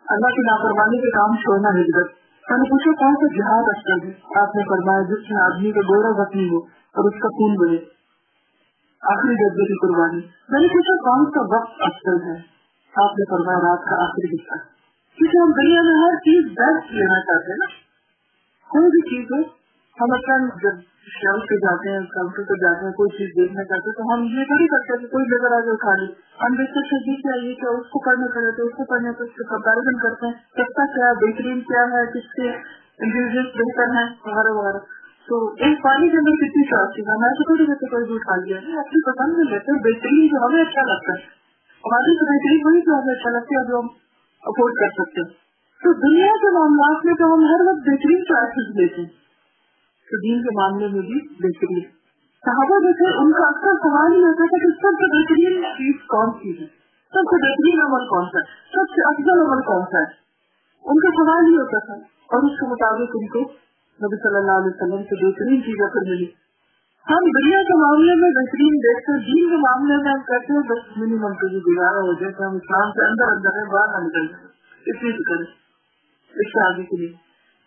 [0.08, 2.10] اللہ کی نافرمانی کے کام چھوڑنا ہجرت۔
[2.50, 5.80] میں نے پوچھا، کون سا جہاد افضل ہے؟ آپ نے فرمایا، جس میں آدمی کا
[5.80, 7.76] گورا زخمی ہو اور اس کا خون بنے۔
[9.02, 12.53] آخری درجے کی قربانی۔ میں نے پوچھا، کون سا وقت افضل ہے؟
[12.96, 14.58] آپ نے فرمایا رات کا آخری حصہ۔
[15.16, 17.84] کیونکہ ہم دنیا میں ہر چیز بیسٹ لینا چاہتے ہیں نا۔
[18.70, 19.40] کوئی بھی چیز ہو،
[20.00, 23.90] ہم اپنا جب شیل پہ جاتے ہیں کاؤنٹر پہ جاتے ہیں، کوئی چیز دیکھنا چاہتے
[23.90, 26.80] ہیں، تو ہم یہ تھوڑی کرتے ہیں کوئی نظر آ جائے کھا لی ہم دیکھتے
[26.80, 29.44] ہیں کیا یہ کیا اس کو پڑھنے کھڑے تو اس کو پڑھنے تو اس کے
[29.44, 32.48] کمپیرزن کرتے ہیں۔ سستا کیا بہترین کیا ہے، کس کے
[33.04, 34.78] انگریڈینٹ بہتر ہیں وغیرہ وغیرہ۔
[35.28, 38.36] تو ایک پانی کے اندر کتنی شاپ تھی میں تو تھوڑی دیر کوئی دودھ کھا
[38.36, 41.33] لیا اپنی پسند میں لیتے بہترین جو ہمیں اچھا لگتا ہے۔
[41.84, 43.88] ہماری تو بہترین وہی جو ہمیں اچھا لگتا ہے جو ہم
[44.44, 45.32] افورڈ کر سکتے ہیں۔
[45.82, 49.10] تو دنیا کے معاملات میں تو ہم ہر وقت بہترین چوائسیز لیتے ہیں،
[50.08, 51.82] تو دین کے معاملے میں بھی بہترین۔
[52.44, 56.00] صحابہ جو تھے ان کا اکثر سوال ہی ہوتا تھا کہ سب سے بہترین چیز
[56.06, 56.66] کون سی ہے؟
[57.12, 60.08] سب سے بہترین عمل کون سا ہے؟ سب سے افضل عمل کون سا ہے؟
[60.84, 61.98] ان کا سوال ہی ہوتا تھا،
[62.30, 63.44] اور اس کے مطابق ان کو
[63.98, 66.26] نبی صلی اللہ علیہ وسلم سے بہترین چیزیں پھر ملی۔
[67.10, 70.60] ہم دنیا کے معاملے میں بہترین دیکھتے ہیں، دین کے معاملے میں ہم کہتے ہیں،
[70.60, 74.06] بس منیمم کے گزارا ہو جائے کہ ہم اسلام سے اندر اندر ہیں، باہر نہ
[74.06, 74.48] نکل جائیں۔
[74.86, 75.52] اتنی تو کریں۔
[76.34, 77.12] اس سے آگے کے لیے۔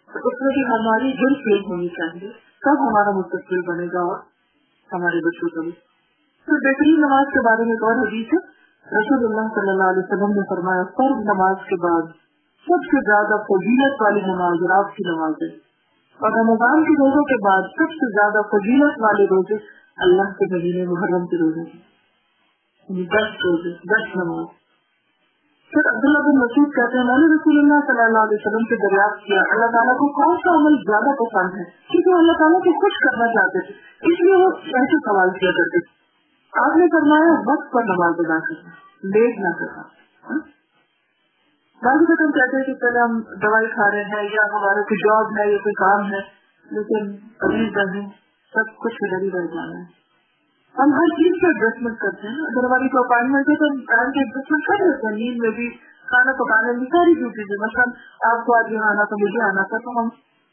[0.08, 4.17] اس میں بھی ہماری دل فیل ہونی چاہیے۔ کب ہمارا مستقبل بنے گا اور
[4.93, 5.71] ہمارے بچوں کا بھی۔
[6.45, 8.39] تو بہترین نماز کے بارے میں ایک اور حدیث ہے۔
[9.00, 12.02] رسول اللہ صلی اللہ علیہ وسلم نے فرمایا، فرض نماز کے بعد
[12.67, 15.66] سب سے زیادہ فضیلت والی نماز رات کی نماز ہے۔
[16.17, 19.56] اور رمضان کے روزوں کے بعد سب سے زیادہ فضیلت والے روزے
[19.97, 21.80] اللہ کے مہینے محرم کے روزے ہیں۔
[22.89, 24.45] یعنی دس روزے، دس نماز۔
[25.71, 28.75] پھر عبداللہ بن مسعود کہتے ہیں، میں نے رسول اللہ صلی اللہ علیہ وسلم سے
[28.75, 32.60] دریافت کیا، اللہ تعالیٰ کو کون سا عمل زیادہ پسند ہے؟ کیونکہ وہ اللہ تعالیٰ
[32.60, 33.73] کو خوش کرنا چاہتے تھے،
[34.12, 35.97] اس لیے وہ ایسے سوال کیا کرتے
[36.65, 38.69] آپ نے فرمایا، وقت پر نماز ادا کرنا،
[39.03, 39.82] لیٹ نہ کرنا۔
[40.30, 40.56] ہاں؟
[41.83, 45.39] بعض ہم کہتے ہیں کہ پہلے ہم دوائی کھا رہے ہیں یا ہمارا کوئی جاب
[45.39, 46.19] ہے یا کوئی کام ہے،
[46.71, 48.09] لیکن ابھی نہیں
[48.53, 49.97] سب کچھ ہی رہ جانا ہے۔
[50.77, 54.11] ہم ہر چیز کا ایڈجسٹمنٹ کرتے ہیں۔ اگر ہماری کوئی اپائنٹمنٹ ہے تو ہم ٹائم
[54.11, 55.69] کے ایڈجسٹمنٹ کر لیتے ہیں۔ نیند میں بھی
[56.05, 57.91] کھانا پکانے میں ساری ڈیوٹیز ہے مثلاً
[58.33, 60.09] آپ کو آج یہاں آنا تھا، مجھے آنا تھا، تو ہم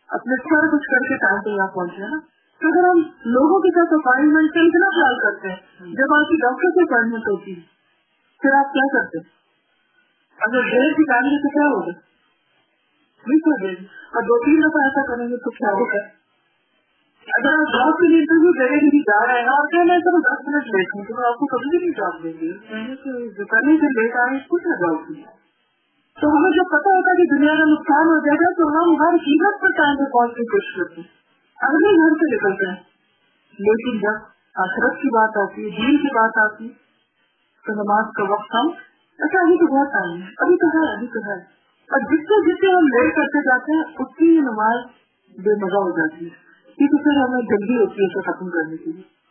[0.08, 2.18] اپنے سارا کچھ کر کے ٹائم پہ یہاں پہنچے نا۔
[2.60, 5.56] تو اگر ہم لوگوں کے ساتھ اپائنٹمنٹ کا اتنا خیال کرتے ہیں،
[5.94, 7.60] جب آپ کی ڈاکٹر سے اپائنٹمنٹ ہوتی ہے،
[8.40, 9.43] پھر آپ کیا کرتے ہیں؟
[10.40, 12.14] اگر ڈیڑھ کی ٹائم تو کیا ہوگا؟
[13.26, 13.72] نہیں
[14.14, 16.24] اور دو تین دفعہ ایسا کریں گے تو کیا ہوگا؟
[17.28, 20.16] اگر آپ جاب کے لیے انٹرویو دینے کے جا رہے ہیں اور کیا میں سب
[20.24, 22.52] دس منٹ لیٹ ہوں، تو آپ کو کبھی بھی نہیں جاب دیں گے
[23.44, 25.44] کرنے سے لیٹ آئے کچھ ہے جاب کی
[26.20, 29.02] تو ہمیں جب پتا ہوتا ہے کہ دنیا کا نقصان ہو جائے گا تو ہم
[29.02, 31.08] ہر قیمت پر ٹائم پہ پہنچنے کی کوشش کرتے ہیں۔
[31.62, 32.76] اگلے گھر سے نکلتے ہیں۔
[33.58, 34.14] لیکن جب
[34.56, 36.72] آخرت کی بات آتی ہے، دین کی بات آتی ہے،
[37.66, 38.70] تو نماز کا وقت ہم
[39.18, 42.50] اچھا ابھی تو بہت ٹائم ہے۔ ابھی تو ہے ابھی تو ہے اور جس سے
[42.50, 44.84] جس سے ہم لیٹ کرتے جاتے ہیں، اس کی نماز
[45.30, 46.44] بے مزہ ہو جاتی ہے۔
[46.76, 49.24] کیونکہ پھر ہمیں جلدی ہوتی ہے اسے ختم کرنے کے لیے۔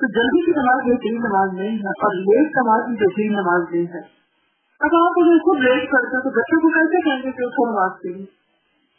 [0.00, 3.86] تو جلدی کی نماز بہترین نماز نہیں ہے اور لیٹ نماز بھی بہترین نماز نہیں
[3.86, 4.20] ہے۔
[4.80, 7.54] اب آپ اگر خود لیٹ کرتے ہیں تو بچوں کو کیسے کہیں گے کہ اس
[7.54, 8.26] کو نماز کے لیے؟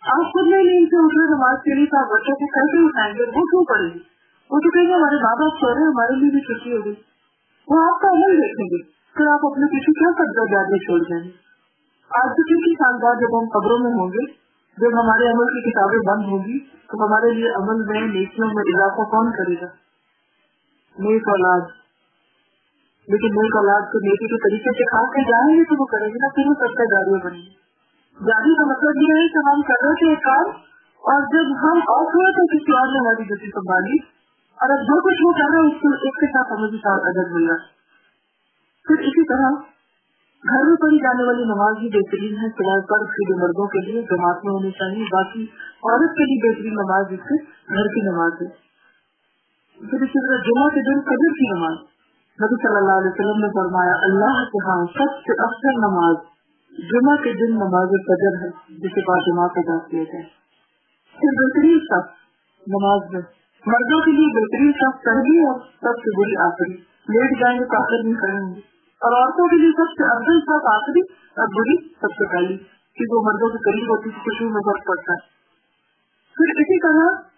[0.02, 2.86] آپ خود نہیں نیند سے اٹھ رہے نماز کے لیے تو آپ بچوں کو کیسے
[2.86, 4.00] اٹھائیں گے؟ وہ کیوں پڑے گی
[4.50, 6.94] وہ تو کہیں گے ہمارے ماں باپ سو رہے ہیں، ہمارے لیے بھی چھٹی ہوگی
[7.67, 11.26] وہ آپ کا عمل دیکھیں گے۔ پھر آپ اپنے پیچھے کیا قبضہ جانے چھوڑ جائیں
[12.12, 14.24] آج سے کسی سال جب ہم قبروں میں ہوں گے،
[14.78, 19.06] جب ہمارے عمل کی کتابیں بند ہوگی تو ہمارے لیے عمل میں، نیکیوں میں اضافہ
[19.12, 19.69] کون کرے گا؟
[20.97, 21.69] نیک اولاد۔
[23.08, 26.08] لیکن نیک اولاد کو نیکی کے طریقے سے کھا کے جائیں گے تو وہ کریں
[26.08, 29.43] گے نا، پھر وہ سب کا جاری بنے گی جاری کا مطلب یہ ہے کہ
[29.50, 30.50] ہم کر رہے تھے ایک کام،
[31.04, 34.02] اور جب ہم آف ہوئے تو کسی اور نے ہماری ڈیوٹی سنبھالی،
[34.60, 37.08] اور اب جو کچھ وہ کر رہے ہیں، اس ایک کے ساتھ ہمیں بھی ساتھ
[37.12, 37.81] ادب مل رہا
[38.91, 39.49] پھر اسی طرح
[40.49, 44.01] گھر میں پڑھی جانے والی نماز بھی بہترین ہے سوائے پر جو مردوں کے لیے،
[44.01, 45.43] جماعت میں ہونی چاہیے، باقی
[45.84, 47.43] عورت کے لیے بہترین نماز جس سے
[47.75, 48.47] گھر کی نماز ہے۔
[49.89, 51.77] پھر اسی طرح جمعہ کے دن قدر کی نماز۔
[52.41, 56.15] نبی صلی اللہ علیہ وسلم نے فرمایا، اللہ کے ہاں سب سے افضل نماز
[56.77, 60.23] جمعہ کے دن نماز قدر ہے، جسے بعد جماعت ادا کیا جائے۔
[61.19, 62.08] پھر بہترین سب
[62.67, 63.21] نماز میں
[63.65, 67.84] مردوں کے لیے بہترین سب پہلی اور سب سے بری آخری۔ لیٹ جائیں گے تو
[67.84, 68.71] آخر نہیں کریں گے۔
[69.02, 71.02] اور عورتوں کے لیے سب سے افضل سب آخری
[71.38, 72.58] اور بری سب سے پہلی
[72.96, 75.22] کیونکہ وہ مردوں کے قریب ہوتی ہے، خوشبو میں فرق پڑتا ہے۔
[76.36, 77.32] پھر اسی طرح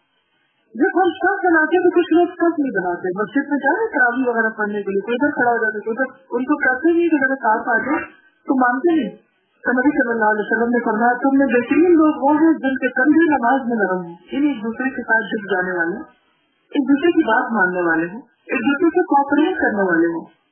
[0.73, 4.49] جب ہم سب بناتے تو کچھ لوگ سب نہیں بناتے۔ مسجد میں جائیں، تراوی وغیرہ
[4.57, 7.35] پڑھنے کے لیے، کوئی ادھر کھڑا ہو جاتے ادھر، ان کو کہتے نہیں کہ میرے
[7.35, 8.03] ساتھ آ جائے
[8.47, 9.33] تو مانتے نہیں
[9.73, 12.87] نبی صلی اللہ علیہ وسلم نے فرمایا، تم نے بہترین لوگ وہ ہیں جن کے
[12.87, 15.95] کندھے نماز میں نرم ہوں۔ یعنی ایک دوسرے کے ساتھ جھک جانے والے
[16.73, 20.42] ایک دوسرے کی بات ماننے والے ہوں، ایک دوسرے سے کوپریٹ کرنے والے ہوں۔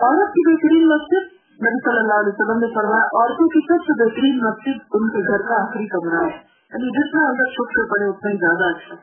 [0.00, 1.24] عورت کی بہترین مسجد
[1.64, 5.32] نبی صلی اللہ علیہ وسلم نے فرمایا، عورتوں کی سب سے بہترین مسجد ان کے
[5.32, 8.94] گھر کا آخری کمرہ ہے۔ یعنی جتنا اندر چھپ کے پڑے اتنا ہی زیادہ اچھا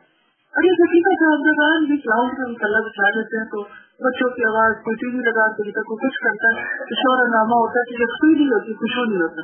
[0.54, 3.62] اور یہ حقیقت ہے اندر بھی کلاؤڈ میں مسلح بچا دیتے ہیں تو
[4.04, 7.54] بچوں کی آواز، کوئی ٹی وی لگا کے تک وہ کچھ کرتا ہے شور نامہ
[7.54, 9.42] ہوتا ہے کہ خوشی نہیں ہوتی خوشبو نہیں ہوتا۔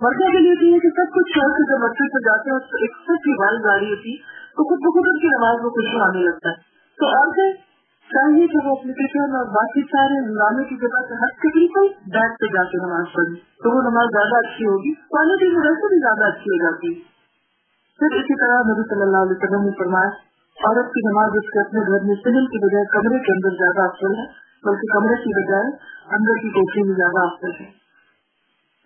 [0.00, 2.58] مردوں کے لیے تو یہ کہ سب کچھ چھوڑ کے جب مسجد سے جاتے ہیں
[2.58, 4.16] ایک سب کی آواز گاڑی ہوتی،
[4.56, 6.54] تو خود بخود ان کی نماز میں خوشبو آنے لگتا ہے۔
[6.98, 7.67] تو عورتیں
[8.08, 12.36] چاہیے کہ وہ اپلیکیشن اور باقی سارے ہنگامے کی جگہ سے ہٹ کے بالکل بیٹھ
[12.36, 15.98] کے جا کے نماز پڑھیں۔ تو وہ نماز زیادہ اچھی ہوگی کوالٹی میں ویسے بھی
[15.98, 16.94] زیادہ اچھی ہو جاتی۔
[17.98, 20.10] پھر اسی طرح نبی صلی اللہ علیہ وسلم نے فرمایا،
[20.66, 23.88] عورت کی نماز اس کے اپنے گھر میں سنل کی بجائے کمرے کے اندر زیادہ
[23.88, 24.26] افضل ہے،
[24.64, 25.68] بلکہ کمرے کی بجائے
[26.16, 27.70] اندر کی کوٹری میں زیادہ افضل ہے۔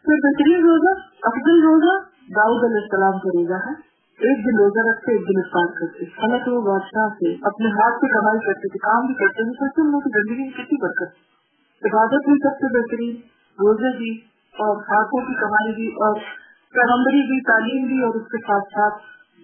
[0.05, 1.95] پھر بہترین روزہ، افضل روزہ
[2.37, 3.92] داؤد علیہ السلام کا روزہ ہے۔
[4.23, 8.09] ایک دن روزہ رکھتے ایک دن افطار کرتے حالانکہ وہ بادشاہ سے اپنے ہاتھ سے
[8.09, 11.13] کمائی کرتے تھے، کام بھی کرتے تھے سچ ان کی زندگی میں کتنی برکت
[11.83, 13.17] عبادت بھی سب سے بہترین،
[13.53, 14.11] روزے بھی
[14.59, 16.15] اور ہاتھوں کی کمائی بھی اور
[16.73, 19.03] پیغمبری بھی، تعلیم بھی اور اس کے ساتھ ساتھ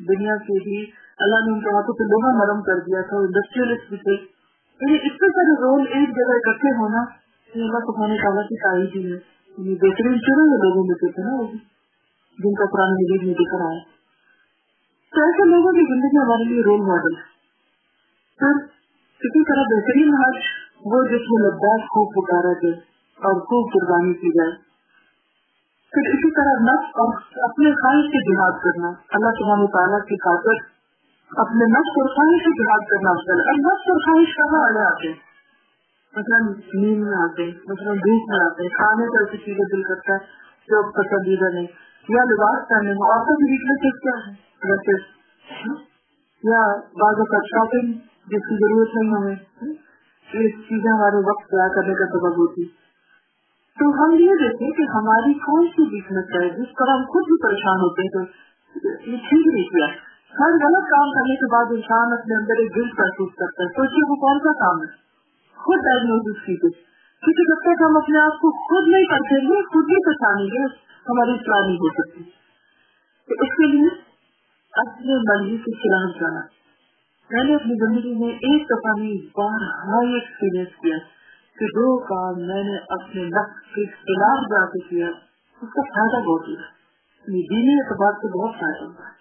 [0.09, 3.89] دنیا سے بھی۔ اللہ نے ان کے ہاتھوں پہ لوہا نرم کر دیا تھا انڈسٹریلسٹ
[3.89, 4.13] بھی تھے۔
[4.81, 7.01] یعنی اتنے سارے رول ایک جگہ اکٹھے ہونا
[7.55, 9.19] اللہ سبحانہ تعالیٰ کی تائید ہی ہے۔
[9.59, 11.57] یہ بہترین چنے ہوئے لوگوں میں سے تھے نا
[12.39, 13.98] جن کا قرآن مجید میں دکھ رہا ہے
[15.13, 17.27] تو ایسے لوگوں کی زندگی ہمارے لیے رول ماڈل ہے
[18.39, 18.67] پھر
[19.23, 20.37] کسی طرح بہترین حج
[20.85, 22.75] وہ جس میں لداخ خوب پکارا جائے
[23.19, 24.51] اور خوب قربانی کی جائے۔
[25.93, 27.15] پھر اسی طرح نفس اور
[27.51, 30.79] اپنے خواہش سے جہاد کرنا۔ اللہ سبحانہ تعالیٰ کی خاطر
[31.37, 35.29] اپنے نفس اور خواہش سے جہاد کرنا افضل اور نفس اور خواہش کہاں آنے آتے
[36.17, 40.19] مثلاً نیند میں آتے مثلاً دھوپ میں آتے کھانے کا ایسی چیزیں دل کرتا ہے
[40.69, 41.67] جو پسندیدہ نہیں۔
[42.09, 44.48] یا لباس پہننے میں عورتوں کی ویکنیس کیا ہے؟
[46.45, 47.93] یا بعض اوقات شاپنگ
[48.27, 49.35] جس کی ضرورت نہیں ہمیں
[50.35, 52.65] یہ چیزیں ہمارے وقت ضائع کرنے کا سبب ہوتی۔
[53.79, 57.43] تو ہم یہ دیکھیں کہ ہماری کون سی ویکنیس ہے، جس پر ہم خود بھی
[57.43, 59.87] پریشان ہوتے ہیں، تو یہ ٹھیک نہیں کیا۔
[60.41, 64.11] ہر غلط کام کرنے کے بعد انسان اپنے اندر ایک دل محسوس کرتا ہے سوچیے
[64.11, 64.97] وہ کون سا کام ہے؟
[65.57, 66.71] خود ڈائگنوز کیجیے۔
[67.25, 70.65] کیونکہ جب تک ہم اپنے آپ کو خود نہیں کرتے گے خود ہی پہچانیں گے
[71.09, 72.25] ہماری اصلاح نہیں ہو سکتی۔
[73.29, 74.08] تو اس کے لیے
[74.73, 76.41] اپنے مرضی کے خلاف جانا۔
[77.31, 80.99] میں نے اپنی زندگی میں ایک دفعہ میں بار ہائی ایکسپیرئنس کیا
[81.59, 85.07] کہ دو کام میں نے اپنے نقص کے خلاف جا کے کیا۔
[85.63, 86.63] اس کا فائدہ بہت ہوا۔
[87.29, 89.19] دینی اعتبار سے بہت فائدہ ہوا۔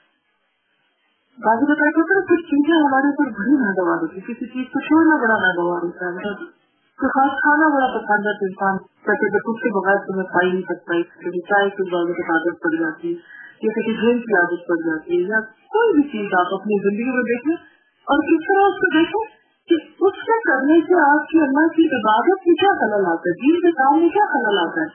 [1.37, 5.15] بازو بتایا کرتے ہیں کچھ چیزیں ہمارے اوپر بڑی ناگوار ہوتی کسی چیز کو چھوڑنا
[5.15, 6.45] بڑا ناگوار ہوتا ہے۔
[7.01, 10.23] تو خاص کھانا بڑا پسند ہے تو انسان کہتے ہیں کچھ کے بغیر تو میں
[10.23, 14.19] پائی نہیں سکتا کبھی چائے کی بازو کی عادت پڑ جاتی ہے۔ یا کسی گیم
[14.19, 15.39] کی عادت پڑ جاتی ہے یا
[15.71, 17.55] کوئی بھی چیز آپ اپنی زندگی میں دیکھیں
[18.07, 19.23] اور کس طرح اس کو دیکھیں
[19.69, 23.33] کہ اس سے کرنے سے آپ کی اللہ کی عبادت میں کیا خلل آتا ہے؟
[23.41, 24.87] دین کے کام میں کیا خلل آتا ہے؟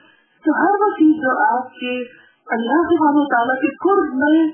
[0.45, 1.93] تو ہر وہ چیز جو آپ کے
[2.47, 4.47] اللہ سبحانہ تعالیٰ کے قرب میں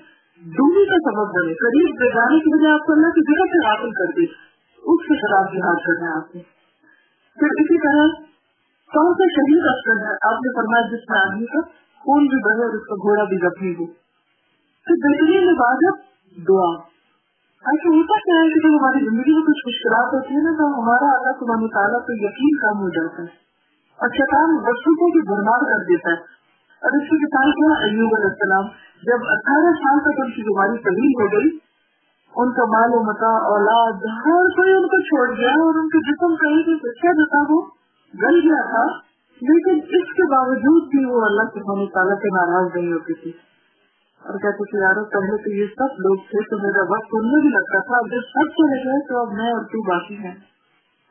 [0.44, 3.92] دوری کا سبب بنے، قریب جانے کی وجہ آپ کو اللہ کی جگہ سے حاصل
[3.92, 4.26] کر دے،
[4.84, 6.42] اس کے خلاف جہاد کرنا ہے آپ نے
[7.38, 8.14] پھر اسی طرح
[8.92, 11.60] کون سا شہید افسر ہے؟ آپ نے فرمایا جس میں آدمی کا
[12.00, 13.86] خون بھی بنے اور اس کا گھوڑا بھی زخمی ہو
[14.86, 15.96] پھر بہترین عبادت
[16.48, 17.00] دعا۔
[17.60, 20.66] ایسا ہوتا کیا ہے کہ جب ہماری زندگی میں کچھ مشکلات ہوتی ہے نا، تو
[20.80, 23.28] ہمارا اللہ سبحانہ تعالیٰ کو یقین کم ہو جاتا ہے۔
[24.00, 26.16] اور شیطان وسوخوں کی برباد کر دیتا ہے۔
[26.84, 28.66] اور اس کی مثال کیا؟ ایوب علیہ السلام۔
[29.04, 31.58] جب اٹھارہ سال تک ان کی بیماری طویل ہو گئی،
[32.36, 35.98] ان کا مال و متا، اولاد، ہر کوئی ان کو چھوڑ گیا اور ان کے
[35.98, 37.62] جسم کا ایک بچہ جو وہ
[38.24, 39.09] گل گیا تھا۔
[39.42, 43.32] لیکن اس کے باوجود بھی وہ اللہ سبحانہ تعالیٰ سے ناراض نہیں ہوتی تھی۔
[44.20, 47.42] اور کہتے تھے یارو پہلے تو یہ سب لوگ تھے تو میرا وقت ان میں
[47.42, 50.36] بھی لگتا تھا، اب جب سب چلے گئے تو اب میں اور تو باقی ہیں۔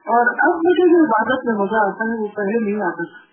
[0.06, 3.28] اور اب مجھے جو عبادت میں مزہ آتا ہے، وہ پہلے نہیں آتا تھا۔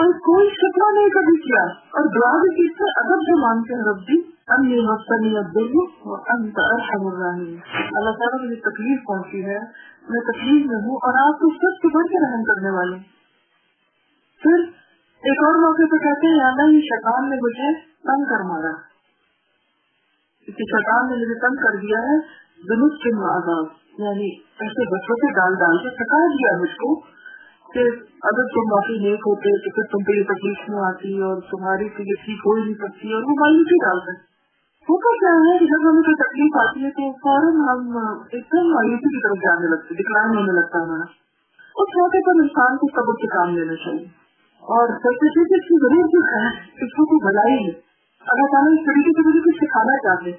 [0.00, 3.82] اور کوئی شکوا نہیں کبھی کیا۔ اور دعا بھی کی سے ادب جو مانتے ہیں
[3.82, 7.58] ربی جی، انی مستنی عبدالو اور انت ارحم الراحمین
[7.96, 9.58] اللہ تعالیٰ مجھے تکلیف پہنچی ہے،
[10.08, 13.23] میں تکلیف میں ہوں اور آپ کو سب سے بڑھ کے رحم کرنے والے
[14.44, 14.64] پھر
[15.28, 18.72] ایک اور موقع پہ کہتے ہیں اللہ یہ شیطان نے مجھے تنگ کر مارا۔
[20.44, 22.18] کیونکہ شیطان نے مجھے تنگ کر دیا ہے
[22.70, 23.64] دنس کے معذاب
[23.98, 24.28] یعنی
[24.64, 27.00] ایسے بچوں سے ڈال ڈال کے تھکا دیا مجھ کو
[27.74, 27.80] کہ
[28.22, 31.88] اگر تم معافی نیک ہوتے تو پھر تم پہ یہ تکلیف نہیں آتی اور تمہاری
[31.88, 34.34] تو یہ ٹھیک ہو ہی نہیں سکتی اور وہ مایوسی ڈالتے
[34.88, 37.96] ہوتا کیا ہے کہ جب ہمیں کوئی تکلیف آتی ہے تو فوراً ہم
[38.32, 41.06] ایک دم مایوسی کی طرف جانے لگتے ڈکلائن ہونے لگتا ہے ہمارا۔
[41.76, 44.23] اس موقع پر انسان کو سب سے کام لینا چاہیے۔
[44.64, 46.46] اور سب سے اس کی ضرورت جو ہے؟
[46.84, 47.94] اس کو کوئی بھلائی ہے
[48.26, 50.30] اللہ تعالیٰ اس طریقے سے مجھے کچھ سکھانا چاہتے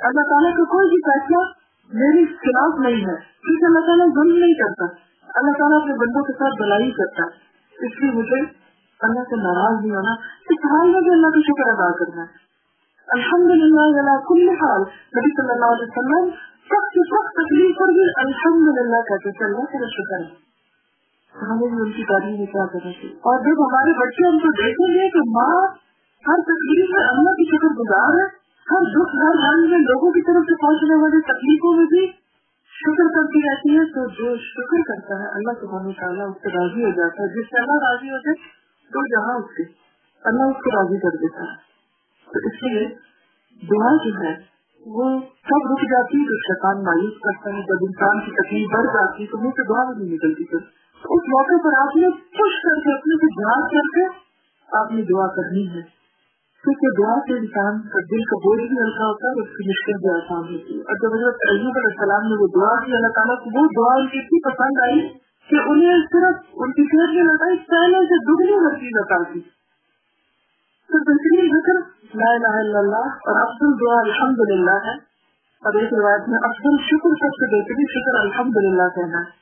[0.00, 1.62] اللہ تعالیٰ کا کوئی بھی فیصلہ
[1.94, 4.84] میرے خلاف نہیں ہے۔ کیونکہ اللہ تعالیٰ ظلم نہیں کرتا۔
[5.34, 7.52] اللہ تعالیٰ اپنے بندوں کے ساتھ بلائی کرتا ہے۔
[7.86, 8.40] اس لیے مجھے
[9.00, 10.12] اللہ سے ناراض نہیں ہونا۔
[10.50, 12.52] اس حال میں بھی اللہ کا شکر ادا کرنا ہے۔
[13.08, 14.80] الحمد للہ کل حال۔
[15.16, 16.30] نبی صلی اللہ علیہ وسلم
[16.64, 20.51] سخت سخت تکلیف پر بھی الحمد للہ کہتے اللہ کا شکر ہے۔
[21.34, 24.50] ہمیں بھی ان کی تعلیم میں کیا کرنا چاہیے اور جب ہمارے بچے ہم کو
[24.52, 25.54] دیکھیں گے کہ ماں
[26.24, 28.26] ہر تکلیف میں اللہ کی شکر گزار ہے،
[28.66, 32.06] ہر دکھ ہر حال میں لوگوں کی طرف سے پہنچنے والی تکلیفوں میں بھی
[32.72, 36.84] شکر کرتی رہتی ہے، تو جو شکر کرتا ہے، اللہ سبحانہ تعالیٰ اس سے راضی
[36.84, 38.34] ہو جاتا ہے۔ جس سے اللہ راضی ہو جائے،
[38.90, 39.62] تو جہاں اس کے
[40.24, 41.72] اللہ اس کو راضی کر دیتا ہے۔
[42.24, 42.86] تو اس لیے
[43.62, 44.34] دعا جو ہے،
[44.86, 48.86] وہ سب رک جاتی ہے، تو شیطان مایوس کرتا ہے، جب انسان کی تکلیف بڑھ
[48.86, 52.10] جاتی ہے، تو منہ سے دعا بھی نہیں نکلتی۔ پھر اس موقع پر آپ نے
[52.10, 54.04] خوش کر کے اپنے سے دعا کر کے
[54.78, 56.02] آپ نے دعا کرنی ہے۔
[56.62, 59.92] کیونکہ دعا سے انسان کا دل کا بوجھ بھی ہلکا ہوتا ہے اس کی مشکل
[59.92, 63.08] بھی آسان ہوتی ہے۔ اور جب حضرت ایوب علیہ السلام نے وہ دعا کی، اللہ
[63.08, 65.08] تعالیٰ کو وہ دعا ان کی اتنی پسند آئی
[65.50, 69.40] کہ انہیں صرف ان کی صحت میں لگائی پہلے سے دگنی ہر چیز عطا کی
[70.92, 75.12] تو بہترین ذکر، لا الہ الا اللہ اور افضل دعا الحمد للہ ہے۔
[75.66, 79.41] اور ایک روایت میں افضل شکر سب سے بہترین شکر الحمد للہ کہنا ہے۔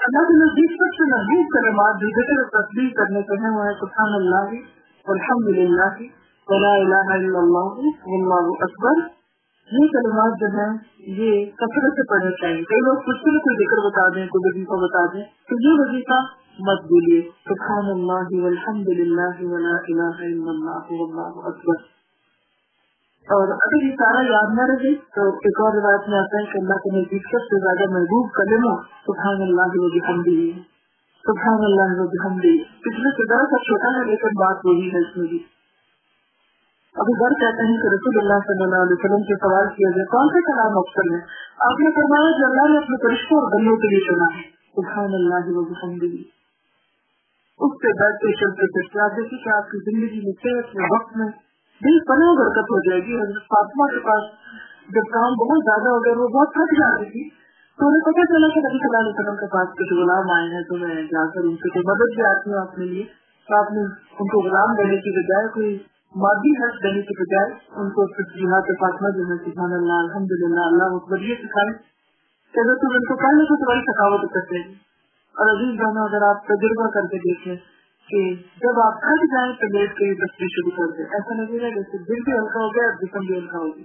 [0.00, 3.72] اللہ کے نزدیک سب سے نزدیک کلمات جو ذکر تصدیق کرنے کے ہیں وہ ہے
[3.74, 4.62] سبحان اللہ
[5.06, 9.20] الحمد للہ ولا الہ الا اللہ، واللہ اکبر۔
[9.72, 13.88] یہ کلمات جو ہیں، یہ کثرت سے پڑھنے چاہیے۔ کئی لوگ کچھ بھی کوئی ذکر
[13.88, 16.20] بتا دیں، کوئی وظیفہ بتا دیں، تو یہ وظیفہ
[16.58, 21.99] مت بولیے سبحان اللہ والحمد للہ ولا الہ الا اللہ، واللہ اکبر۔
[23.30, 26.58] اور اگر یہ سارا یاد نہ رہے تو ایک اور روایت میں آتا ہے کہ
[26.58, 28.74] اللہ کے نزدیک سب سے زیادہ محبوب کلمہ
[29.06, 30.52] سبحان اللہ و بحمدی
[31.24, 35.16] سبحان اللہ و بحمدی پچھلے سے ذرا سا چھوٹا ہے لیکن بات وہی ہے اس
[35.16, 35.38] میں بھی۔
[36.94, 40.06] ابھی گھر کہتے ہیں کہ رسول اللہ صلی اللہ علیہ وسلم سے سوال کیا جائے
[40.06, 41.20] کون سے کلام افسر ہے؟
[41.70, 45.14] آپ نے فرمایا کہ اللہ نے اپنے فرشتوں اور بندوں کے لیے چنا ہے۔ سبحان
[45.14, 46.22] اللہ وحمدی
[47.60, 51.16] اس سے بیٹھتے چلتے پھرتے آپ دیکھیے کہ آپ کی زندگی میں صحت میں، وقت
[51.16, 51.49] میں
[51.84, 54.24] دل پناہ برکت ہو جائے گی۔ حضرت فاطمہ کے پاس
[54.94, 57.28] جب کام بہت زیادہ ہو گیا، وہ بہت تھک جاتی تھی۔
[57.78, 60.48] تو انہیں پتا چلا کہ نبی صلی اللہ علیہ وسلم کے پاس کچھ غلام آئے
[60.54, 63.04] ہیں، تو میں جا کر ان سے کوئی مدد بھی آتی ہوں اپنے لیے؟
[63.48, 63.80] تو آپ نے
[64.18, 65.78] ان کو غلام دینے کی بجائے کوئی
[66.16, 70.60] مادی حق دینے کی بجائے ان کو جہاد فاطمہ جو ہے، سبحان اللہ الحمد للہ
[70.60, 71.72] اللہ اکبر یہ سکھائے۔
[72.54, 74.74] کہ اگر تم ان کو پہلے تو تمہاری تھکاوٹ کرتے ہیں۔
[75.30, 77.79] اور عزیز بہنوں اگر آپ تجربہ کر کے دیکھیں
[78.10, 81.68] کہ جب آپ تھک جائیں تو لیٹ کے بچے شروع کر دیں۔ ایسا لگے گا
[81.68, 83.84] جیسے دل بھی ہلکا ہو گیا اور جسم بھی ہلکا ہو گیا۔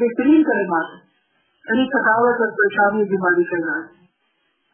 [0.00, 0.90] بہترین کرے مات
[1.68, 3.88] یعنی تھکاوٹ اور پریشانی بیماری کا علاج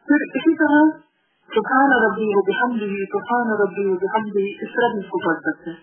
[0.07, 1.07] پھر اسی طرح
[1.55, 5.77] سبحان ربی و بحمدی سبحان ربی و بحمدی اس طرح اس کو پڑھ سکتے ہیں۔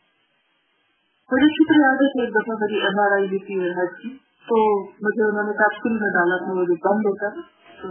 [1.32, 4.08] مجھے شکر یاد ہے کہ ایک دفعہ میری ایم آر آئی بھی تھی حج کی،
[4.48, 4.56] تو
[5.06, 7.44] مجھے انہوں نے کیپسول میں ڈالا تھا، وہ جو بند ہوتا ہے
[7.82, 7.90] تو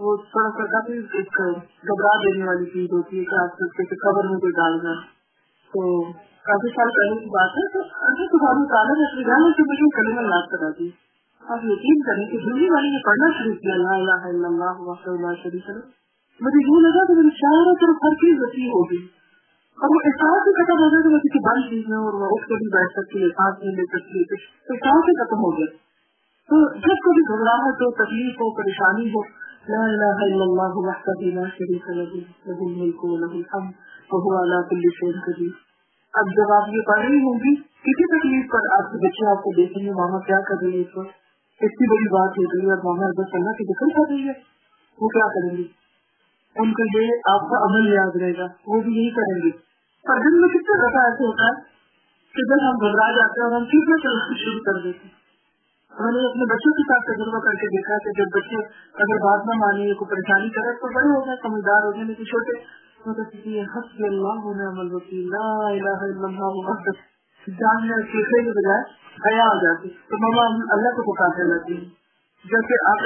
[0.00, 1.38] وہ تھوڑا سا کافی ایک
[1.88, 4.94] گھبرا دینے والی چیز ہوتی ہے کہ آپ کو خبر میں کوئی ڈالنا
[5.72, 5.84] تو
[6.46, 9.68] کافی سال پہلے کی بات ہے، تو اگر تمہاری تعالیٰ نے اپنے گھر میں سے
[9.70, 10.90] مجھے کلمہ یاد کرا دی۔
[11.42, 15.16] آپ یقین کریں کہ دلی والی نے پڑھنا شروع کیا، لا الہ الا اللہ وحدہ
[15.20, 15.80] لا شریک لہ
[16.40, 19.00] مجھے یوں لگا کہ میری چاروں طرف ہر چیز وسیع ہو گئی۔
[19.80, 22.30] اور وہ احساس ہی ختم ہو گیا کہ میں کسی بند چیز میں اور وہ
[22.30, 24.40] اٹھ کے بھی بیٹھ سکتی ہے سانس نہیں لے سکتی ہے
[24.74, 25.70] احساس ہی ختم ہو گیا۔
[26.48, 29.22] تو جب کبھی گھبراہٹ ہو، تکلیف ہو، پریشانی ہو،
[29.68, 34.60] لا الہ الا اللہ وحدہ لا شریک لہ لہ الملک و لہ الحمد وهو على
[34.70, 35.58] كل شيء قدير
[36.14, 39.42] اب جب آپ یہ پڑھ رہی ہوں گی، کسی تکلیف پر آپ کے بچے آپ
[39.42, 41.12] کو دیکھیں گے، ماما کیا کر رہی ہے اس وقت؟
[41.60, 44.32] اتنی بڑی بات ہو گئی اور ماما بس اللہ کی دخل کر رہی ہے،
[44.98, 45.66] وہ کیا کریں گی
[46.56, 49.69] ان کا یہ آپ کا عمل یاد رہے گا، وہ بھی یہی کریں گے۔
[50.04, 51.54] پر دن میں کتنا دفعہ ایسے ہوتا ہے
[52.34, 55.18] کہ جب ہم گھبرا جاتے ہیں اور ہم ٹھیک میں چلنا شروع کر دیتے ہیں۔
[55.92, 58.60] میں نے اپنے بچوں کے ساتھ تجربہ کر کے دیکھا کہ جب بچے
[59.04, 62.24] اگر بات نہ مانے کوئی پریشانی کرے تو بڑے ہو گئے، سمجھدار ہو گئے، لیکن
[62.24, 62.58] چھوٹے
[63.74, 66.90] حسبی اللہ نعم الوکیل، لا الہ الا اللہ
[67.46, 68.82] جان سیکھنے کے بجائے
[69.26, 70.42] حیا آ جاتی تو ماما
[70.74, 71.99] اللہ کو پکارتے رہتی ہیں۔
[72.44, 73.02] جیسے آپ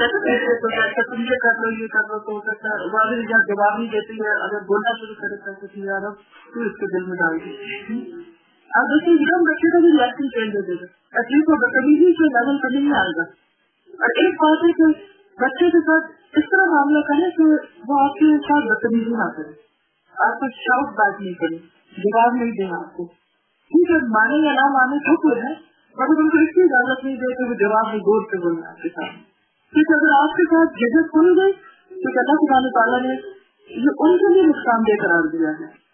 [1.07, 3.89] تم یہ کر لو یہ کر لو تو ہو سکتا ہے واضح جہاں جواب نہیں
[3.91, 6.07] دیتی ہے، اگر بولنا شروع کرے تو کچھ یار
[6.55, 7.55] تو اس کے دل میں ڈال دی
[8.71, 11.57] اب دیکھیے ایک دم بچے کا بھی ریئیکشن چینج ہو جائے گا ایٹ لیسٹ وہ
[11.57, 13.27] بدتمیزی سے لیول کرنے میں آئے گا۔
[13.99, 14.89] اور ایک بات ہے کہ
[15.39, 17.51] بچے کے ساتھ اس طرح معاملہ کرے کہ
[17.89, 19.53] وہ آپ کے ساتھ بدتمیزی نہ کرے
[20.17, 21.61] آپ کو شاؤٹ بات نہیں کرے
[21.97, 23.07] جواب نہیں دے آپ کو۔
[23.71, 25.53] ٹھیک ہے مانے یا نہ مانے جو کوئی ہے
[25.95, 28.71] مگر ان کو اس کی اجازت نہیں دے کہ وہ جواب میں گور سے بولنا
[28.71, 29.35] آپ کے ساتھ اچھا۔
[29.73, 31.53] کیونکہ اگر آپ کے ساتھ جگہ کھل گئی،
[31.89, 33.15] تو اللہ سبحانہ تعالیٰ نے
[33.81, 35.85] یہ ان کے لیے نقصان دہ قرار دیا ہے؟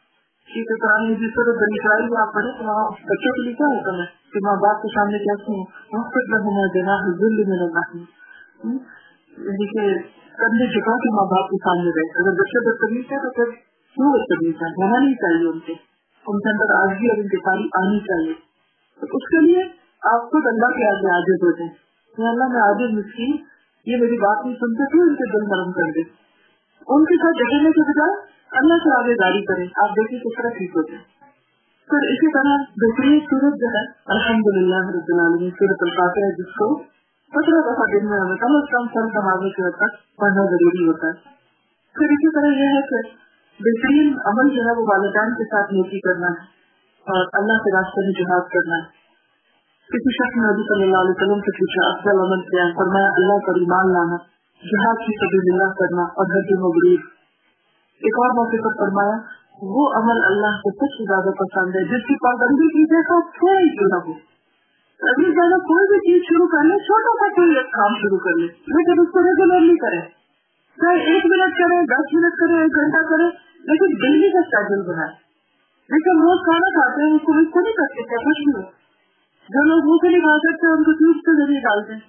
[0.50, 3.44] ٹھیک ہے قرآن میں جس طرح بنی اسرائیل میں آپ پڑھیں تو وہاں بچوں کے
[3.44, 7.48] لیے کیا ہوتا ہے؟ کہ ماں باپ کے سامنے کہتے ہیں؟ محفت رہنا جنا ذل
[7.48, 7.96] میں لگا
[9.48, 9.98] یعنی کہ
[10.36, 13.50] کندھے جھکا کے ماں باپ کے سامنے رہے۔ اگر بچے بدتمیز ہے تو پھر
[13.94, 15.72] کیوں بدتمیز ہے ہونا نہیں چاہیے ان کے۔
[16.26, 18.34] ان کے اندر آزگی اور انتقالی آنی چاہیے۔
[19.00, 21.72] تو اس کے لیے آپ خود اللہ کے آگے عاجز ہو جائیں
[22.30, 23.36] اللہ میں عاجز مسکین
[23.86, 26.00] یہ میری بات نہیں سنتے تو ان کے دل نرم کر دے۔
[26.88, 28.14] ان کے ساتھ جگنے کے بجائے
[28.52, 31.04] اللہ سے آگے داری کریں آپ دیکھیں کس طرح ٹھیک ہو جائیں
[31.90, 36.54] پھر اسی طرح بہترین صورت جو ہے الحمد للہ رب العالمین صورت الفاتح ہے جس
[36.54, 36.78] کو
[37.32, 41.06] پندرہ دفعہ دن میں ہمیں کم از کم سر سماجی کے وقت پڑھنا ضروری ہوتا
[41.06, 41.12] ہے۔
[41.94, 43.08] پھر اسی طرح یہ ہے کہ
[43.60, 46.46] بہترین عمل جو ہے، وہ والدین کے ساتھ نیکی کرنا ہے
[47.06, 48.99] اور اللہ کے راستے میں جہاد کرنا ہے۔
[49.90, 53.38] کسی شخص نے نبی صلی اللہ علیہ وسلم سے پوچھا، افضل عمل کیا؟ فرمایا، اللہ
[53.46, 54.18] پر ایمان لانا،
[54.62, 57.00] جہاد کی سبیل اللہ کرنا اور حج مغرب
[58.00, 59.16] ایک اور موقع پر فرمایا،
[59.62, 63.60] وہ عمل اللہ کو سب سے زیادہ پسند ہے، جس کی پابندی کی جیسا تھوڑا
[63.60, 64.12] ہی کیوں نہ ہو۔
[65.00, 68.38] ابھی زیادہ کوئی بھی چیز شروع کر لے چھوٹا سا کوئی ایک کام شروع کر
[68.40, 70.00] لے لیکن اس کو ریگولرلی کرے۔
[70.78, 73.24] چاہے ایک منٹ کرے، دس منٹ کرے، ایک گھنٹہ کرے،
[73.62, 75.12] لیکن ڈیلی کا اسکیڈول بنائے۔
[75.88, 78.79] لیکن روز کھانا کھاتے ہیں، اس کو اس کو نہیں کر سکتے کچھ بھی
[79.50, 82.00] جو لوگ منہ سے نہیں کھا سکتے ان کو ٹیوب کے ذریعے ڈالتے ہیں۔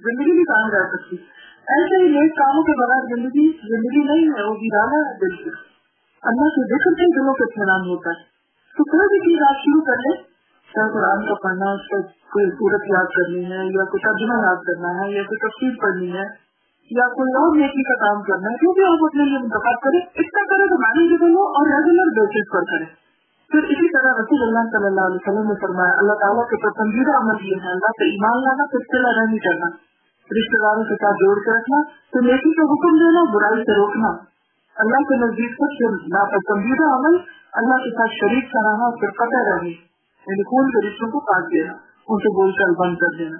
[0.00, 1.16] زندگی نہیں کام جا سکتی۔
[1.60, 5.50] ایسے ہی نیک کاموں کے بغیر زندگی زندگی نہیں ہے، وہ ویرانا ہے دل سے
[6.22, 8.30] اللہ کے ذکر سے دلوں کو اطمینان ہوتا ہے۔
[8.76, 10.22] تو کوئی بھی چیز آپ شروع کر لیں،
[10.74, 14.56] چاہے قرآن کا پڑھنا، اس کا کوئی صورت یاد کرنی ہے، یا کوئی ترجمہ یاد
[14.56, 16.50] کرنا ہے، یا کوئی تفصیل پڑھنی ہے،
[16.90, 20.00] یا کوئی اور نیکی کا کام کرنا ہے، جو بھی آپ اپنے لیے منتخب کریں،
[20.00, 23.09] اتنا کرے تو مینیجیبل ہو اور ریگولر بیسس پر کریں۔
[23.50, 27.16] پھر اسی طرح رسول اللہ صلی اللہ علیہ وسلم نے فرمایا، اللہ تعالیٰ کے پسندیدہ
[27.16, 29.90] عمل یہ ہے، اللہ سے ایمان لانا پھر سے نہیں کرنا
[30.30, 34.08] رشتے داروں کے ساتھ جوڑ کے رکھنا، تو نیکی کا حکم دینا، برائی سے روکنا۔
[34.76, 37.18] اللہ کے نزدیک سب سے ناپسندیدہ عمل
[37.52, 39.68] اللہ کے ساتھ شریک کرانا پھر قطع رہے
[40.28, 41.72] یعنی خون کے رشتوں کو کاٹ دینا،
[42.08, 43.36] ان سے بول چال بند کر دینا۔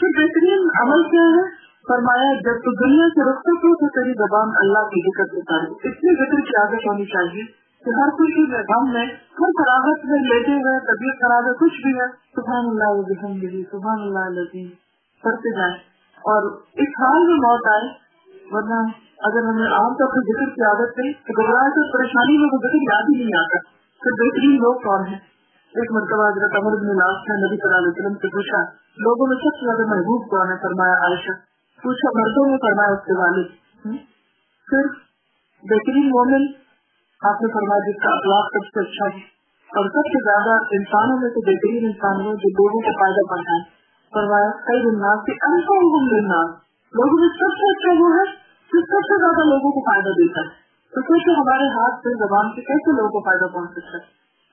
[0.00, 4.48] پھر بہترین عمل کیا ہے؟ فرمایا، جب تو دنیا سے رخصت ہو تو تیری زبان
[4.60, 8.50] اللہ کی ذکر سے تاری۔ اس لیے ذکر کی عادت ہونی چاہیے۔ کہ ہر خوشی
[8.50, 12.64] میں غم میں ہر فراغت میں لیٹے ہوئے، طبیعت خراب ہے، کچھ بھی ہے سبحان
[12.68, 14.70] اللہ الحمد سبحان اللہ لذیذ
[15.22, 15.74] کرتے جائیں۔
[16.18, 16.42] اور
[16.74, 17.88] اس حال میں موت آئے،
[18.50, 18.80] ورنہ
[19.18, 22.58] اگر ہمیں عام طور پر ذکر کی عادت نہیں تو گھبراہٹ اور پریشانی میں وہ
[22.58, 23.58] ذکر یاد ہی نہیں آتا
[24.02, 25.18] پھر بہترین لوگ کون ہیں۔
[25.76, 28.62] ایک مرتبہ حضرت عمر بن لاس نے نبی صلی اللہ علیہ وسلم سے پوچھا،
[28.98, 31.32] لوگوں میں سب سے زیادہ محبوب کون ہے؟ فرمایا، عائشہ۔
[31.82, 33.46] پوچھا، مردوں میں فرمایا اس کے والد۔
[34.68, 34.86] پھر
[35.62, 36.61] بہترین مومن
[37.22, 39.22] آپ نے فرمایا جس کا اخلاق سب سے اچھا ہے
[39.78, 43.62] اور سب سے زیادہ انسانوں میں تو بہترین انسان ہے جو لوگوں کو فائدہ پہنچائے۔
[44.14, 45.76] فرمایا کئی دنات کے انفا
[46.92, 48.24] لوگوں میں سب سے اچھا وہ ہے
[48.72, 50.62] جو سب سے زیادہ لوگوں کو فائدہ دیتا ہے۔
[50.92, 54.04] تو سوچو ہمارے ہاتھ سے زبان سے کیسے لوگوں کو فائدہ پہنچ سکتا ہے؟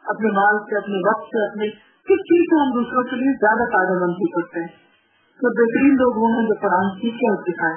[0.04, 1.66] اپنے مال سے، اپنے وقت سے، اپنے
[2.08, 4.72] کس چیز سے ہم دوسروں کے لیے زیادہ فائدہ مند ہو سکتے ہیں؟
[5.40, 7.76] تو بہترین لوگ وہ ہیں جو قرآن سیکھے اور سکھائے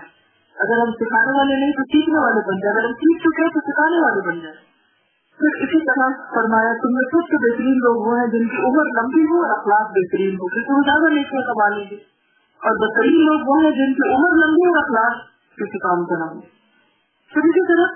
[0.57, 3.51] اگر ہم سکھانے والے نہیں تو سیکھنے والے بن جائے اگر ہم سیکھ چکے ہیں
[3.51, 4.72] تو سکھانے والے بن جائے
[5.39, 8.85] پھر اسی طرح فرمایا، تم میں سب سے بہترین لوگ وہ ہیں جن کی عمر
[8.99, 11.97] لمبی ہو اور اخلاق بہترین ہو کیونکہ وہ زیادہ نیچے کما لیں گے۔
[12.63, 15.15] اور بدترین لوگ وہ ہیں جن کی عمر لمبی اور اخلاق
[15.59, 16.41] کسی کام کا نام
[17.33, 17.87] پھر اسی طرح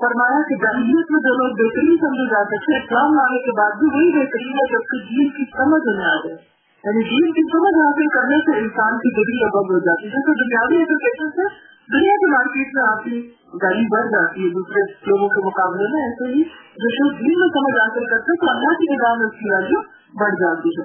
[0.00, 3.86] فرمایا کہ جہلیت میں جو لوگ بہترین سمجھے جاتے تھے اسلام لانے کے بعد بھی
[3.86, 6.36] وہی بہترین ہے جبکہ دین کی سمجھ انہیں آ جائے۔
[6.84, 10.32] یعنی دین کی سمجھ حاصل کرنے سے انسان کی ڈگری ابب ہو جاتی ہے۔ جیسے
[10.42, 11.75] دنیاوی ایجوکیشن سے
[12.56, 13.16] مارکیٹ میں آپ کی
[13.62, 16.42] گاڑی بڑھ جاتی ہے، دوسرے لوگوں کے مقابلے میں، ایسے ہی
[16.80, 19.80] جو شخص دین میں سمجھ حاصل کرتے تو اللہ کی نگاہ میں اس کی ویلو
[20.20, 20.84] بڑھ جاتی ہے۔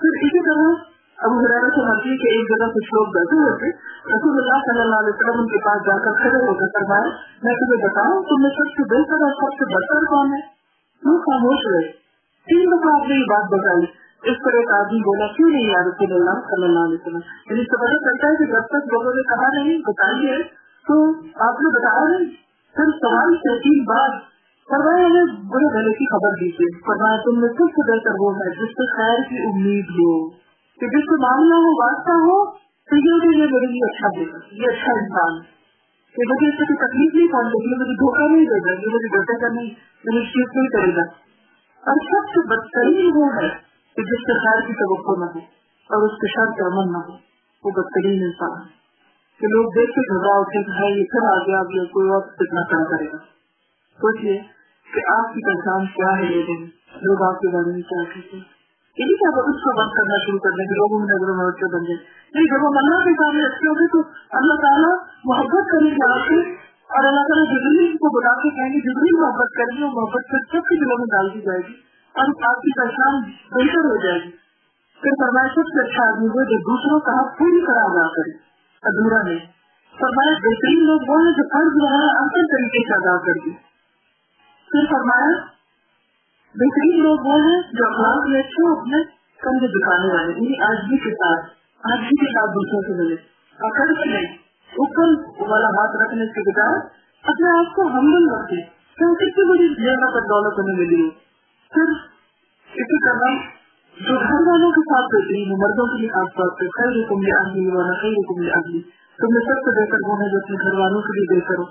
[0.00, 0.84] پھر اسی طرح
[1.18, 3.68] ابو حرارہ سے مرضی ایک جگہ کچھ لوگ بیٹھے ہوئے تھے،
[4.16, 7.08] رسول اللہ صلی اللہ علیہ وسلم ان کے پاس جا کر کھڑے ہو کر فرمایا،
[7.42, 10.40] میں تمہیں بتاؤں، تم میں سب سے بہتر اور سب سے بدتر کون ہے؟
[11.04, 11.92] وہ خاموش رہے۔
[12.48, 13.86] تین دفعہ آپ نے یہ بات بتائی۔
[14.30, 17.20] اس پر ایک آدمی بولا، کیوں نہیں یار رسول اللہ صلی اللہ علیہ وسلم؟
[17.50, 21.10] یعنی اس سے پتا چلتا ہے کہ جب تک لوگوں نے کہا نہیں، بتائیے۔ تو
[21.48, 22.30] آپ نے بتایا نہیں
[22.74, 27.68] پھر سوال سے تین فرمایا ہمیں بڑے بھلے کی خبر دیجیے فرمایا تم میں سب
[27.76, 30.30] سے بہتر وہ ہے جس سے خیر کی امید ہو،
[30.80, 34.32] کہ جس سے معاملہ ہو واسطہ ہو، تو یہ کہ یہ میرے لیے اچھا دے
[34.32, 35.42] گا۔ یہ اچھا انسان
[36.14, 38.94] کہ مجھے اس سے کوئی تکلیف نہیں پہنچے گی مجھے دھوکہ نہیں دے گا یہ
[38.94, 39.70] مجھے ڈرتے کا نہیں
[40.04, 41.02] مجھے چیز نہیں کرے گا۔
[41.84, 43.48] اور سب سے بدترین وہ ہے
[43.96, 45.38] کہ جس سے خیر کی توقع نہ ہو
[45.90, 47.12] اور اس کے شر کا امن نہ ہو،
[47.64, 48.78] وہ بدترین انسان ہے۔
[49.40, 52.10] کہ لوگ دیکھ کے گھبرا اٹھے کہ ہاں یہ پھر آ گیا اب یہ کوئی
[52.10, 53.18] وقت کتنا کام کرے گا۔
[53.98, 54.42] سوچیے
[54.94, 56.64] کہ آپ کی پہچان کیا ہے یہ دن
[57.02, 58.58] لوگ آپ کے بارے میں کیا کہتے ہیں؟
[58.98, 61.46] یہ نہیں کہ اس کو بند کرنا شروع کر دیں گے لوگوں میں نظروں میں
[61.46, 61.98] اچھے بن جائے؟
[62.34, 63.98] نہیں جب ہم اللہ کے سامنے اچھے ہوگے تو
[64.30, 66.54] اللہ تعالیٰ محبت کریں گے آپ سے
[66.94, 70.24] اور اللہ تعالیٰ جبریل کو بلا کے کہیں گے، جبریل محبت کریں گے اور محبت
[70.24, 71.74] سے سب کے دلوں میں ڈال دی جائے گی
[72.14, 73.20] اور آپ کی پہچان
[73.50, 74.30] بہتر ہو جائے گی۔
[75.02, 78.47] پھر فرمایا، سب سے اچھا آدمی وہ جو دوسروں کا حق پوری طرح ادا کرے۔
[78.82, 79.38] ادھورا نہیں
[79.94, 83.54] فرمایا، بہترین لوگ وہ ہیں جو فرض وغیرہ اثر طریقے سے ادا کر دی
[84.70, 85.30] پھر فرمایا،
[86.54, 89.02] بہترین لوگ وہ ہیں جو اخلاق میں اچھے اپنے
[89.42, 91.50] کندھے دکھانے والے یعنی آج بھی کے ساتھ،
[91.84, 93.14] آج بھی کے ساتھ دوسروں سے ملے۔
[93.58, 94.32] اکڑ کے نہیں،
[94.72, 95.14] اوپر
[95.50, 96.80] والا ہاتھ رکھنے کے بجائے
[97.24, 98.62] اپنے آپ کو ہمدل رکھے
[98.98, 101.10] تو کتنی بڑی جگہ پر دولت ہمیں ملی۔ ہو
[101.72, 101.94] پھر
[102.70, 103.57] اسی طرح
[103.98, 107.22] جو گھر والوں کے ساتھ بہترین ہے مردوں کے لیے خاص طور پہ خیر حکم
[107.22, 108.80] لے آگے والا خیر حکم لے آگے
[109.18, 111.64] تم نے سب سے بہتر وہ ہے جو اپنے گھر والوں کے لیے بہتر ہو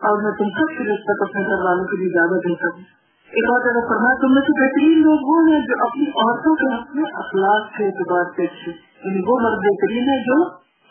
[0.00, 2.84] اور میں تم سب سے رسپیکٹ اپنے گھر والوں کے لیے زیادہ بہتر ہوں
[3.32, 6.66] ایک اور جگہ فرمایا، تم میں سے بہترین لوگ وہ ہیں جو اپنی عورتوں کے
[6.74, 8.72] حق میں اخلاق کے اعتبار سے اچھے
[9.04, 10.36] یعنی وہ مرد بہترین ہے جو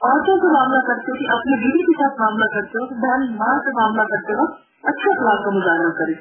[0.02, 3.76] عورتوں سے معاملہ کرتے کہ اپنے بیوی کے ساتھ معاملہ کرتے ہو بہن ماں سے
[3.76, 4.48] معاملہ کرتے ہو
[4.84, 6.18] اچھے اخلاق کا مظاہرہ کرے۔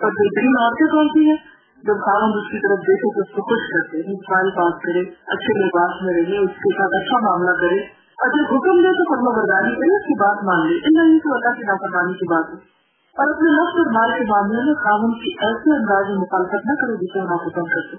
[0.00, 1.36] اور بہترین عورتیں کون سی ہیں؟
[1.84, 5.64] جب خامن اس کی طرف دیکھے تو اس کو خوش کرتے اسمائل بات کرے، اچھے
[5.64, 7.80] لباس میں رہے، اس کے ساتھ اچھا معاملہ کرے۔
[8.20, 11.18] اور جب حکم دے تو فرما برداری کرے، اس کی بات مان لے۔ ان نہیں
[11.18, 12.76] تو اللہ کی نافرمانی کی بات ہے۔
[13.18, 16.74] اور اپنے نفس اور مال کے معاملے میں خامن کی ایسے انداز میں مخالفت نہ
[16.74, 17.96] کرے جسے ہم پسند کرتے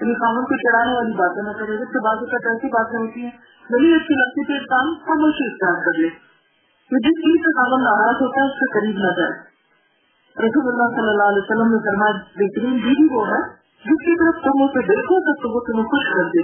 [0.00, 3.20] یعنی خامن کو چڑھانے والی باتیں نہ کرے، جس سے بعض اوقات ایسی باتیں ہوتی
[3.20, 3.30] ہیں۔
[3.70, 6.08] بھلی اچھی لگتی تو انسان خاموشی اختیار کر لے۔
[6.90, 9.47] جس چیز سے خامن ناراض ہوتا ہے، اس سے قریب نہ جائے۔
[10.42, 13.40] رسول اللہ صلی اللہ علیہ وسلم نے فرمایا، بہترین بیوی وہ ہے
[13.88, 16.42] جس کی طرف تم اسے دیکھو تو وہ تمہیں خوش کر دے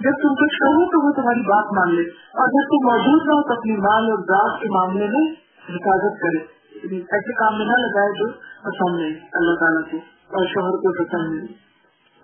[0.00, 2.02] جب تم کچھ کہو تو وہ تمہاری بات مان لے،
[2.38, 5.24] اور جب تم موجود رہو تو اپنی مال اور ذات کے معاملے میں
[5.68, 6.40] حفاظت کرے۔
[6.82, 8.26] یعنی ایسے کام میں نہ لگائے جو
[8.64, 9.96] پسند نہیں۔ اللہ تعالیٰ کو
[10.38, 11.52] اور شوہر کو پسند نہیں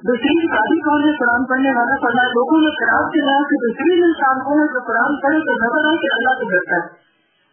[0.09, 4.05] بہترین شادی کون ہے؟ قرآن پڑھنے والا پڑھنا لوگوں میں خراب کے لحاظ سے بہترین
[4.05, 7.10] انسان کو ہے جو قرآن پڑھے تو نظر آئے کہ اللہ کو ڈرتا ہے۔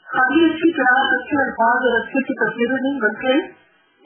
[0.08, 3.32] خالی اچھی قرآن اچھے الفاظ اور اچھی اچھی تصویریں نہیں، بلکہ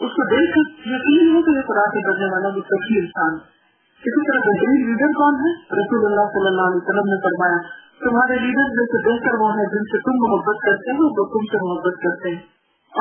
[0.04, 3.34] اس کو دیکھ کر یقین ہو کہ یہ قرآن کے پڑھنے والا وہ سچی انسان
[4.06, 7.60] اسی طرح بہترین لیڈر کون ہے؟ رسول اللہ صلی اللہ علیہ وسلم نے فرمایا،
[8.06, 11.43] تمہارے لیڈر جن سے بہتر وہ ہیں، جن سے تم محبت کرتے ہو، وہ تم
[11.52, 12.41] سے محبت کرتے ہیں۔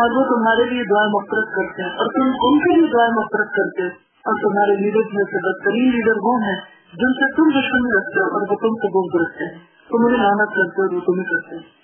[0.01, 3.51] اور وہ تمہارے لیے دعائیں مفرت کرتے ہیں۔ اور تم ان کے لیے دعائیں مفرت
[3.51, 3.83] کرتے
[4.29, 6.59] اور تمہارے لیڈر میں سے بدترین لیڈر وہ ہیں،
[6.93, 10.23] جن سے تم دشمنی رکھتے ہو اور وہ تم سے بوجھ رکھتے ہیں۔ تم انہیں
[10.23, 11.80] محنت کرتے ہو، وہ تمہیں کرتے ہیں۔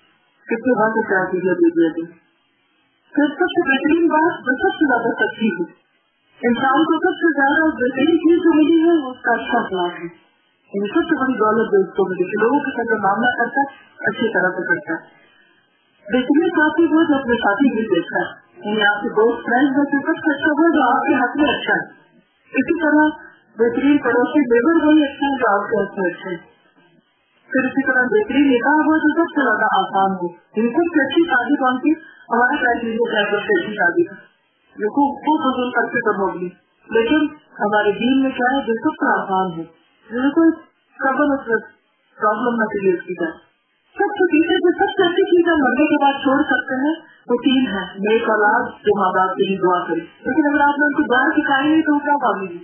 [0.47, 2.07] کتنی بات کیا چیزیں دے دیا گئی
[3.14, 5.64] پھر سب سے بہترین بات جو سب سے زیادہ سچی ہے،
[6.49, 9.92] انسان کو سب سے زیادہ بہترین چیز جو ملی ہے، وہ اس کا اچھا اخلاق
[9.92, 10.09] ہے۔
[10.74, 13.30] یعنی سب سے بڑی دولت جو اس کو ملی کہ لوگوں کے ساتھ جو معاملہ
[13.38, 13.68] کرتا ہے،
[13.99, 15.03] اچھی طرح سے کرتا ہے۔
[16.12, 19.84] بہترین ساتھی وہ جو اپنے ساتھی بھی دیکھتا ہے۔ یعنی آپ کے دوست فرینڈ میں
[19.84, 21.86] سے سب سے اچھا وہ جو آپ کے حق میں اچھا ہے۔
[22.61, 23.05] اسی طرح
[23.59, 26.55] بہترین پڑوسی لیبر وہی اچھا ہے جو آپ کے حق میں اچھے ہیں
[27.51, 31.03] پھر اسی طرح بہترین نکاح ہوا جو سب سے زیادہ آسان ہو یعنی سب سے
[31.03, 31.92] اچھی شادی کون سی
[32.30, 34.07] ہمارا کرائٹیریا کیا سب سے اچھی شادی
[34.76, 36.49] دیکھو خوب فضول کرتے کم ہوگی
[36.88, 37.26] لیکن
[37.61, 39.66] ہمارے دین میں کیا ہے جو سب سے آسان ہے
[40.09, 40.55] جیسے کوئی
[40.99, 41.34] سبن
[42.18, 43.34] پرابلم نہ کریٹ کی جائے
[43.97, 46.94] سب سے پیچھے جو سب سے اچھی چیز ہم مرنے کے بعد چھوڑ سکتے ہیں
[47.30, 50.78] وہ تین ہے نیک اولاد جو ماں باپ کے لیے دعا کرے لیکن اگر آپ
[50.78, 52.62] نے ان کو باہر سکھائیں گے تو کیا پاگے گی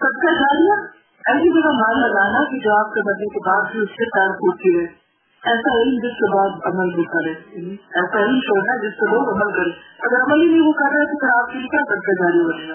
[0.00, 0.76] سب کا جاریہ
[1.24, 4.28] ایسی جگہ مال لگانا کہ جو آپ کے مرنے کے بعد بھی اس سے پیر
[4.28, 5.04] پھوٹتی رہے
[5.50, 7.32] ایسا علم جس کے بعد عمل بھی کرے۔
[7.72, 11.04] ایسا علم چھوڑنا جس سے لوگ عمل کرے۔ اگر عمل ہی نہیں وہ کر رہے
[11.04, 12.74] تو پھر آپ کے لیے کیا کرتے جاری بنے گا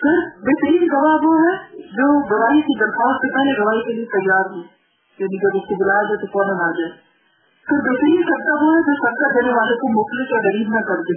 [0.00, 4.50] پھر بہترین گواہ وہ ہے جو گواہی کی درخواست سے پہلے گواہی کے لیے تیار
[4.50, 4.60] ہو۔
[5.18, 6.92] یعنی جب اس کو بلایا جائے تو فوراً آ جائے
[7.66, 11.00] پھر بہترین کرتا وہ ہے جو سرکا دینے والے کو مختلف یا غریب نہ کر
[11.02, 11.14] دے،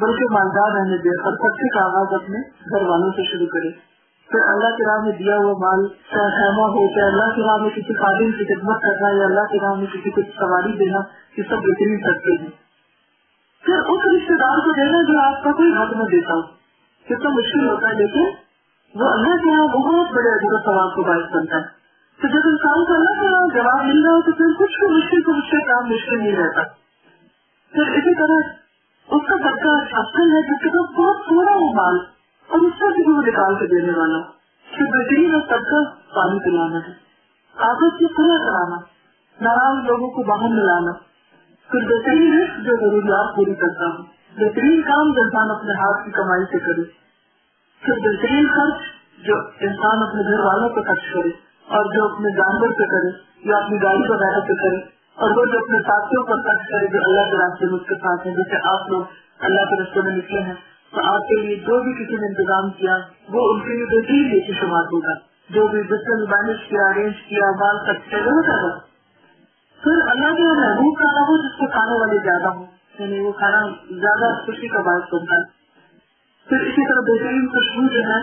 [0.00, 3.89] بلکہ مالدار رہنے دے اور سچے کا آغاز اپنے گھر والوں سے شروع کرے۔
[4.30, 7.56] پھر اللہ کی راہ میں دیا ہوا مال چاہے خیمہ ہو چاہے اللہ کی راہ
[7.56, 10.98] میں کسی خادم کی خدمت کرنا یا اللہ کی راہ میں کسی کو سواری دینا،
[11.38, 12.48] یہ سب بہترین کرتے ہیں
[13.64, 16.42] پھر اس رشتے دار کو دینا جو آپ کا کوئی حق نہ دیتا ہو۔
[17.04, 18.24] کتنا مشکل ہوتا ہے، لیکن
[18.94, 21.80] وہ اللہ کے یہاں بہت بڑے عجیب سوال کو باعث بنتا ہے۔
[22.22, 24.96] تو جب انسان کو اللہ کے یہاں جواب مل رہا ہو، تو پھر کچھ بھی
[24.96, 26.62] مشکل کو مشکل کام مشکل نہیں رہتا۔
[27.72, 28.60] پھر اسی طرح
[29.14, 32.19] اس کا سب اصل ہے جس کے پاس بہت تھوڑا ہو مال۔
[32.50, 34.18] اور اس سے بھی نکال کے دینے والا
[34.76, 36.92] پھر بہترین اور سب کا پانی پلانا ہے۔
[37.56, 38.76] آپس کو پورا کرانا۔
[39.40, 40.92] ناراض لوگوں کو باہر ملانا
[41.70, 44.02] پھر بہترین ہے جو ضروریات پوری کرتا ہوں۔
[44.36, 46.84] بہترین کام جو انسان اپنے ہاتھ کی کمائی سے کرے۔
[47.82, 48.80] پھر بہترین خرچ
[49.26, 51.28] جو انسان اپنے گھر والوں کو خرچ کرے
[51.68, 53.08] اور جو اپنے جانور پہ کرے
[53.50, 54.76] یا اپنی گاڑی وغیرہ پہ کرے
[55.14, 57.94] اور وہ جو اپنے ساتھیوں پر خرچ کرے جو اللہ کے راستے میں اس کے
[57.94, 59.04] ساتھ ہیں، جیسے آپ لوگ
[59.40, 60.54] اللہ کے راستے میں نکلے ہیں۔
[60.92, 62.94] تو آپ کے لیے جو بھی کسی نے انتظام کیا،
[63.28, 65.14] وہ ان کے لیے بہترین لیے شمار ہوگا
[65.50, 68.70] جو بھی جس نے کیا ارینج کیا، مال خرچ کیا وہ کرا
[69.80, 72.66] پھر اللہ کے محبوب کھانا ہو جس کو کھانے والے زیادہ ہوں
[72.98, 73.60] یعنی وہ کھانا
[74.00, 75.44] زیادہ خوشی کا باعث بنتا ہے۔
[76.48, 78.18] پھر اسی طرح بہترین خوشبو جو ہے،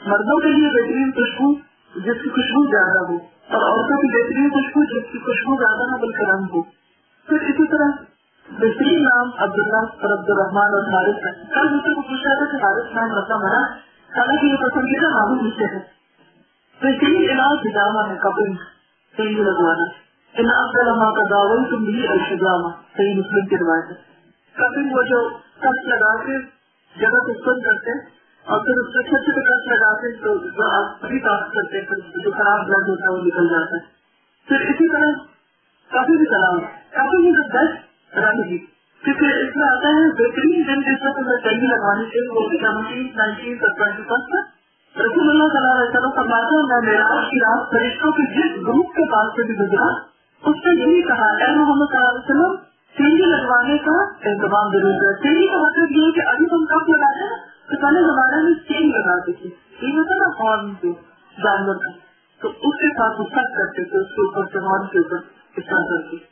[0.00, 1.52] مردوں کے لیے بہترین خوشبو
[2.00, 3.16] جس کی خوشبو زیادہ ہو،
[3.48, 6.62] اور عورتوں کی بہترین خوشبو جس کی خوشبو زیادہ نہ بلکہ رنگ ہو۔
[7.28, 7.96] پھر اسی طرح
[8.48, 12.46] بہترین نام عبداللہ اور عبد الرحمان اور حارث ہے کل مجھ دوسرے کو پوچھا تھا
[12.50, 13.60] کہ حارث نام رکھا مرا
[14.10, 15.80] حالانکہ یہ پسندیدہ نام نیچے ہے۔
[16.80, 18.46] بہترین علاج بجاما ہے کپڑے
[19.14, 19.86] صحیح لگوانا
[20.34, 23.96] انعام کا لمحہ کا دعوی تم بھی الشجامہ، صحیح مسلم کی روایت ہے۔
[24.56, 25.20] کپڑے وہ جو
[25.60, 26.38] کپ لگا کے
[26.94, 27.96] جگہ کو سن کرتے
[28.46, 30.32] اور پھر اس میں چھوٹے چھوٹے کٹ لگاتے تو
[31.02, 33.82] ابھی کام کرتے ہیں جو خراب بلڈ ہوتا ہے وہ نکل جاتا ہے۔
[34.48, 35.22] پھر اسی طرح
[35.90, 37.81] کافی بھی کلام کافی بھی جو بیسٹ
[38.12, 43.06] کیونکہ اس میں آتا ہے بہترین دن جس وقت میں چاہیے لگوانی چاہیے وہ نائنٹین
[43.16, 44.34] نائنٹین ٹوینٹی فسٹ
[45.00, 48.66] رسول اللہ صلی اللہ علیہ وسلم فرماتے ہیں، میں میراج کی رات فرشتوں کے جس
[48.66, 49.86] گروپ کے پاس سے بھی گزرا،
[50.42, 52.56] اس نے یہی کہا، اے محمد صلی اللہ علیہ وسلم
[52.96, 53.94] چینی لگوانے کا
[54.30, 57.38] انتظام ضرور ہے چینی کا مطلب یہ ہے کہ ابھی تم کب لگاتے ہیں؟
[57.68, 60.92] تو پہلے زمانے میں چین لگاتے تھے یہ مطلب ہوتا نا ہارن کو،
[61.36, 61.90] جانور کا
[62.40, 65.16] تو اس کے ساتھ وہ سٹ کرتے تھے، اس کے اوپر سے ہارن کے اوپر
[65.56, 66.31] اس طرح کرتے۔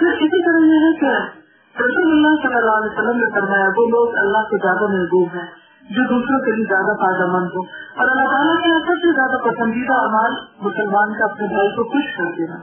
[0.00, 1.40] پھر اسی طرح یہ ہے کہ
[1.82, 5.46] رسول اللہ صلی اللہ علیہ وسلم نے فرمایا، وہ لوگ اللہ سے زیادہ محبوب ہیں،
[5.90, 7.62] جو دوسروں کے لیے زیادہ فائدہ مند ہو
[7.96, 12.16] اور اللہ تعالیٰ کے سب سے زیادہ پسندیدہ عمال مسلمان کا اپنے بھائی کو خوش
[12.16, 12.58] کر دینا۔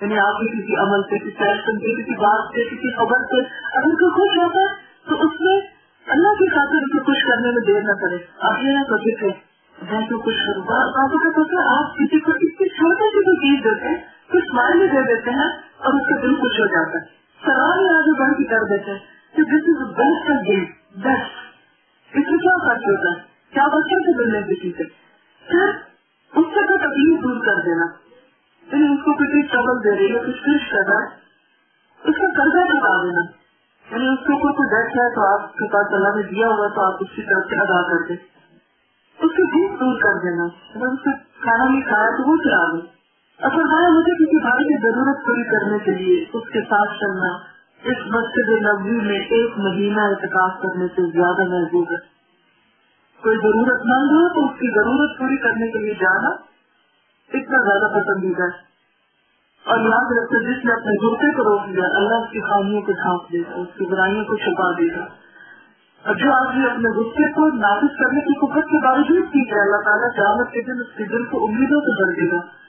[0.00, 3.40] یعنی آپ کی کسی عمل سے، کسی ایکشن سے، کسی بات سے، کسی خبر سے
[3.78, 4.74] اگر کوئی خوش ہوتا ہے،
[5.08, 5.60] تو اس میں
[6.06, 9.26] اللہ کی خاطر اسے خوش کرنے میں دیر نہ کرے۔ آپ یہ نہ سوچے کہ
[9.92, 13.36] میں تو خوش کروں؟ گا آپ کا سوچا آپ کسی کو اتنی چھوٹی سی کوئی
[13.36, 13.96] چیز دیتے ہیں،
[14.30, 18.18] کچھ مائل دے دیتے ہیں اور اس کا دل خوش ہو جاتا ہے۔ سوال آگے
[18.18, 18.98] بڑھ کے کر دیتے ہیں
[19.36, 20.64] کہ this is best of game
[20.96, 21.46] best
[22.16, 24.84] اس میں کیا خرچ ہوتا ہے؟ کیا بچوں سے ملنے کسی سے
[25.48, 25.68] پھر
[26.36, 27.84] اس سے کوئی تکلیف دور کر دینا۔
[28.72, 31.26] یعنی اس کو کسی ٹربل دے رہی ہے، کچھ خوش کر رہا ہے۔
[32.04, 33.46] اس کا قرضہ چکا دینا۔
[33.90, 36.74] یعنی اس کے اوپر کوئی ڈیٹ ہے تو آپ کے پاس اللہ نے دیا ہوگا
[36.74, 38.16] تو آپ اس کی طرف سے ادا کر دیں۔
[39.18, 41.10] اس کی بھوک دور کر دینا۔ اگر اس سے
[41.42, 42.95] کھانا نہیں کھایا تو وہ چلا دیں
[43.40, 47.56] اگر ہاں مجھے کسی بھائی کی ضرورت پوری کرنے کے لیے اس کے ساتھ چلنا،
[47.82, 52.16] اس مسجد نبوی میں ایک مہینہ احتکاف کرنے سے زیادہ محبوب ہے۔
[53.22, 56.28] کوئی ضرورت مند ہو تو اس کی ضرورت پوری کرنے کے لیے جانا
[57.34, 58.66] اتنا زیادہ پسندیدہ ہے۔
[59.64, 62.92] اور یاد رکھتے جس نے اپنے غصے کو روک لیا، اللہ اس کی خامیوں کو
[62.92, 65.04] ڈھانپ دے گا، اس کی برائیوں کو چھپا دے گا۔
[66.04, 69.84] اور جو آدمی اپنے غصے کو نافذ کرنے کی قبت کے باوجود کی ہے، اللہ
[69.84, 72.65] تعالیٰ جامت کے دن اس کے دل کو امیدوں سے بھر دے گا۔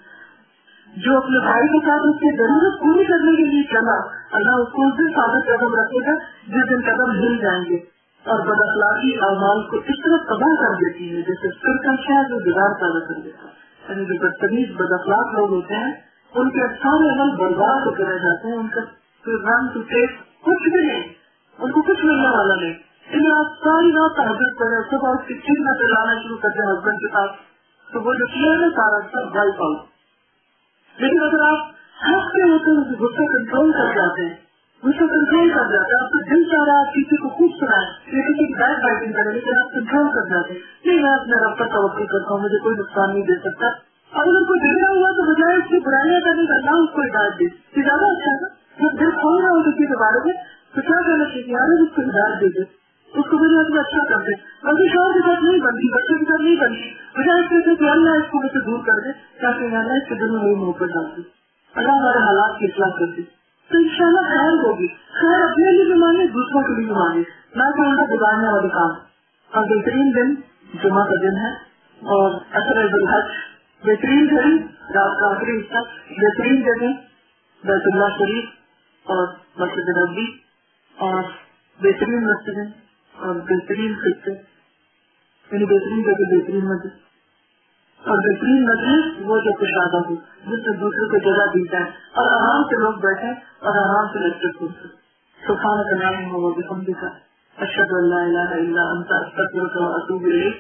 [0.95, 3.97] جو اپنے بھائی کے ساتھ اس کی ضرورت پوری کرنے کے لیے چلا،
[4.31, 6.15] اللہ اس کو اس دن ثابت قدم رکھے گا،
[6.47, 10.73] جس دن قدم مل جائیں گے۔ اور بد اخلاقی اعمال کو اس طرح تباہ کر
[10.73, 13.47] دیتی ہے، جیسے سر کا شاید جو بگاڑ پیدا کر دیتا
[13.89, 15.93] یعنی جو بدتمیز بد اخلاق لوگ ہوتے ہیں،
[16.35, 18.81] ان کے سارے عمل برباد ہو رہ جاتے ہیں، ان کا
[19.27, 21.03] رنگ ٹیسٹ کچھ بھی نہیں،
[21.59, 22.73] ان کو کچھ ملنے والا نہیں۔
[23.09, 26.77] لیکن آپ ساری رات تحجد کریں صبح اس کی چیز میں چلانا شروع کرتے ہیں
[26.77, 27.31] ہسبینڈ کے ساتھ،
[27.93, 29.97] تو وہ جو کیا ہے، سارا سب ڈال پاؤ
[30.98, 31.68] لیکن اگر آپ
[32.08, 34.36] ہنستے ہوتے ہیں غصہ کنٹرول کر جاتے ہیں،
[34.84, 37.52] غصہ کنٹرول کر جاتے ہیں، آپ کا دل چاہ رہا ہے آپ کسی کو خوب
[37.60, 41.12] سنائے یا کسی کی بیڈ بائٹنگ کریں، لیکن آپ کنٹرول کر جاتے ہیں۔ نہیں، میں
[41.12, 43.68] اپنے رب پر توقع کرتا ہوں، مجھے کوئی نقصان نہیں دے سکتا۔
[44.12, 47.39] اگر کوئی بگڑا ہوا تو بجائے اس کی برائیاں کرنے کا نہ اس کو ہدایت
[47.39, 47.45] دے۔
[47.80, 50.34] یہ زیادہ اچھا ہے جب دل کھول رہا ہو کسی کے بارے میں
[50.76, 54.10] تو کیا کہنا چاہیے؟ یار، اس کو ہدایت دے دے۔ اس کو میرے میں اچھا
[54.10, 57.66] کر دے۔ بلکہ شوہر کے ساتھ نہیں بنتی بچے کے ساتھ نہیں بنتی بجائے اس
[57.66, 60.39] سے کہ اللہ اس کو مجھے دور کر دے تاکہ اللہ اس کے دل میں
[60.39, 61.22] وہی محبت ڈال دے
[61.76, 63.22] اللہ ہمارے حالات کی اصلاح کر دے۔
[63.70, 66.95] تو ان شاء اللہ خیر ہوگی۔ خیر اپنے لیے بھی مانے دوسروں کے لیے بھی
[66.95, 67.20] مانے
[67.55, 68.91] میں تو ان کا گزارنے والی کام۔
[69.51, 70.36] اور بہترین دن
[70.84, 71.51] جمعہ کا دن ہے۔
[71.97, 73.32] اور اثر الحج
[73.84, 75.78] بہترین گھڑی، رات کا آخری حصہ
[76.10, 76.88] بہترین جگہ،
[77.68, 78.45] بیت اللہ شریف
[79.03, 79.28] اور
[79.58, 80.26] مسجد نبی
[80.97, 81.24] اور
[81.84, 82.86] بہترین مسجد
[83.18, 84.32] اور بہترین خطے
[85.51, 86.95] یعنی بہترین جگہ بہترین مسجد
[88.07, 92.32] اور بہترین مسجد وہ جو کشادہ ہو، جس سے دوسرے کو جگہ دی جائے اور
[92.32, 94.97] آرام سے لوگ بیٹھے اور آرام سے لیکچر سن سکتے
[95.47, 97.07] سبحان اللہ ہو بحمد کا
[97.57, 100.55] اشد اللہ الہ الا انت، استغفرک و اتوب الیک۔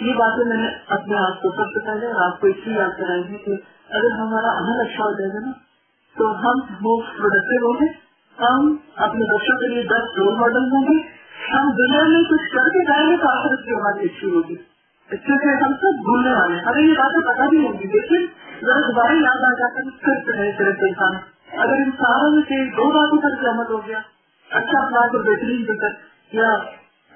[0.00, 2.98] یہ باتیں میں نے اپنے آپ کو سب سے پہلے آپ کو اس لیے یاد
[2.98, 3.52] کرائی ہے کہ
[3.90, 5.52] اگر ہمارا عمل اچھا ہو جائے گا نا،
[6.18, 8.10] تو ہم وہ پروڈکٹیو ہوں گے۔
[8.42, 11.09] ہم اپنے بچوں کے لیے دس رول ماڈل ہوں گے۔
[11.48, 14.54] ہم دنیا میں کچھ کر کے جائیں گے تو آخر کی ہماری اچھی ہوگی۔
[15.16, 18.26] کیونکہ ہم سب بھولنے والے ہیں۔ ہمیں یہ باتیں پتا بھی ہوگی۔ لیکن
[18.66, 21.16] ذرا دوبارہ یاد آ جاتا ہے پھر سے رہے پھر انسان
[21.60, 23.98] اگر ان ساروں میں سے دو باتوں تک عمل ہو گیا
[24.50, 25.88] اچھا اپنا کو بہترین ذکر،
[26.32, 26.48] یا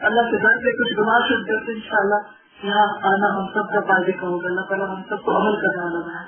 [0.01, 2.20] اللہ کے گھر سے کچھ گما شد کرتے ان شاء اللہ
[2.62, 5.85] یہاں آنا ہم سب کا فائدے کا ہوگا۔ اللہ تعالیٰ ہم سب کو عمل کرنے
[5.85, 6.22] والا بنا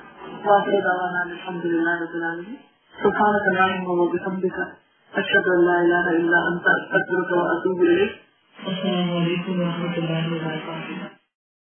[0.51, 2.55] واقع دعوانا الحمد للہ رب العالمین۔
[3.03, 8.11] سبحانك اللهم وبحمدك اشهد ان لا اله الا انت استغفرك واتوب اليك
[8.67, 11.16] السلام علیکم و رحمۃ اللہ وبرکاتہ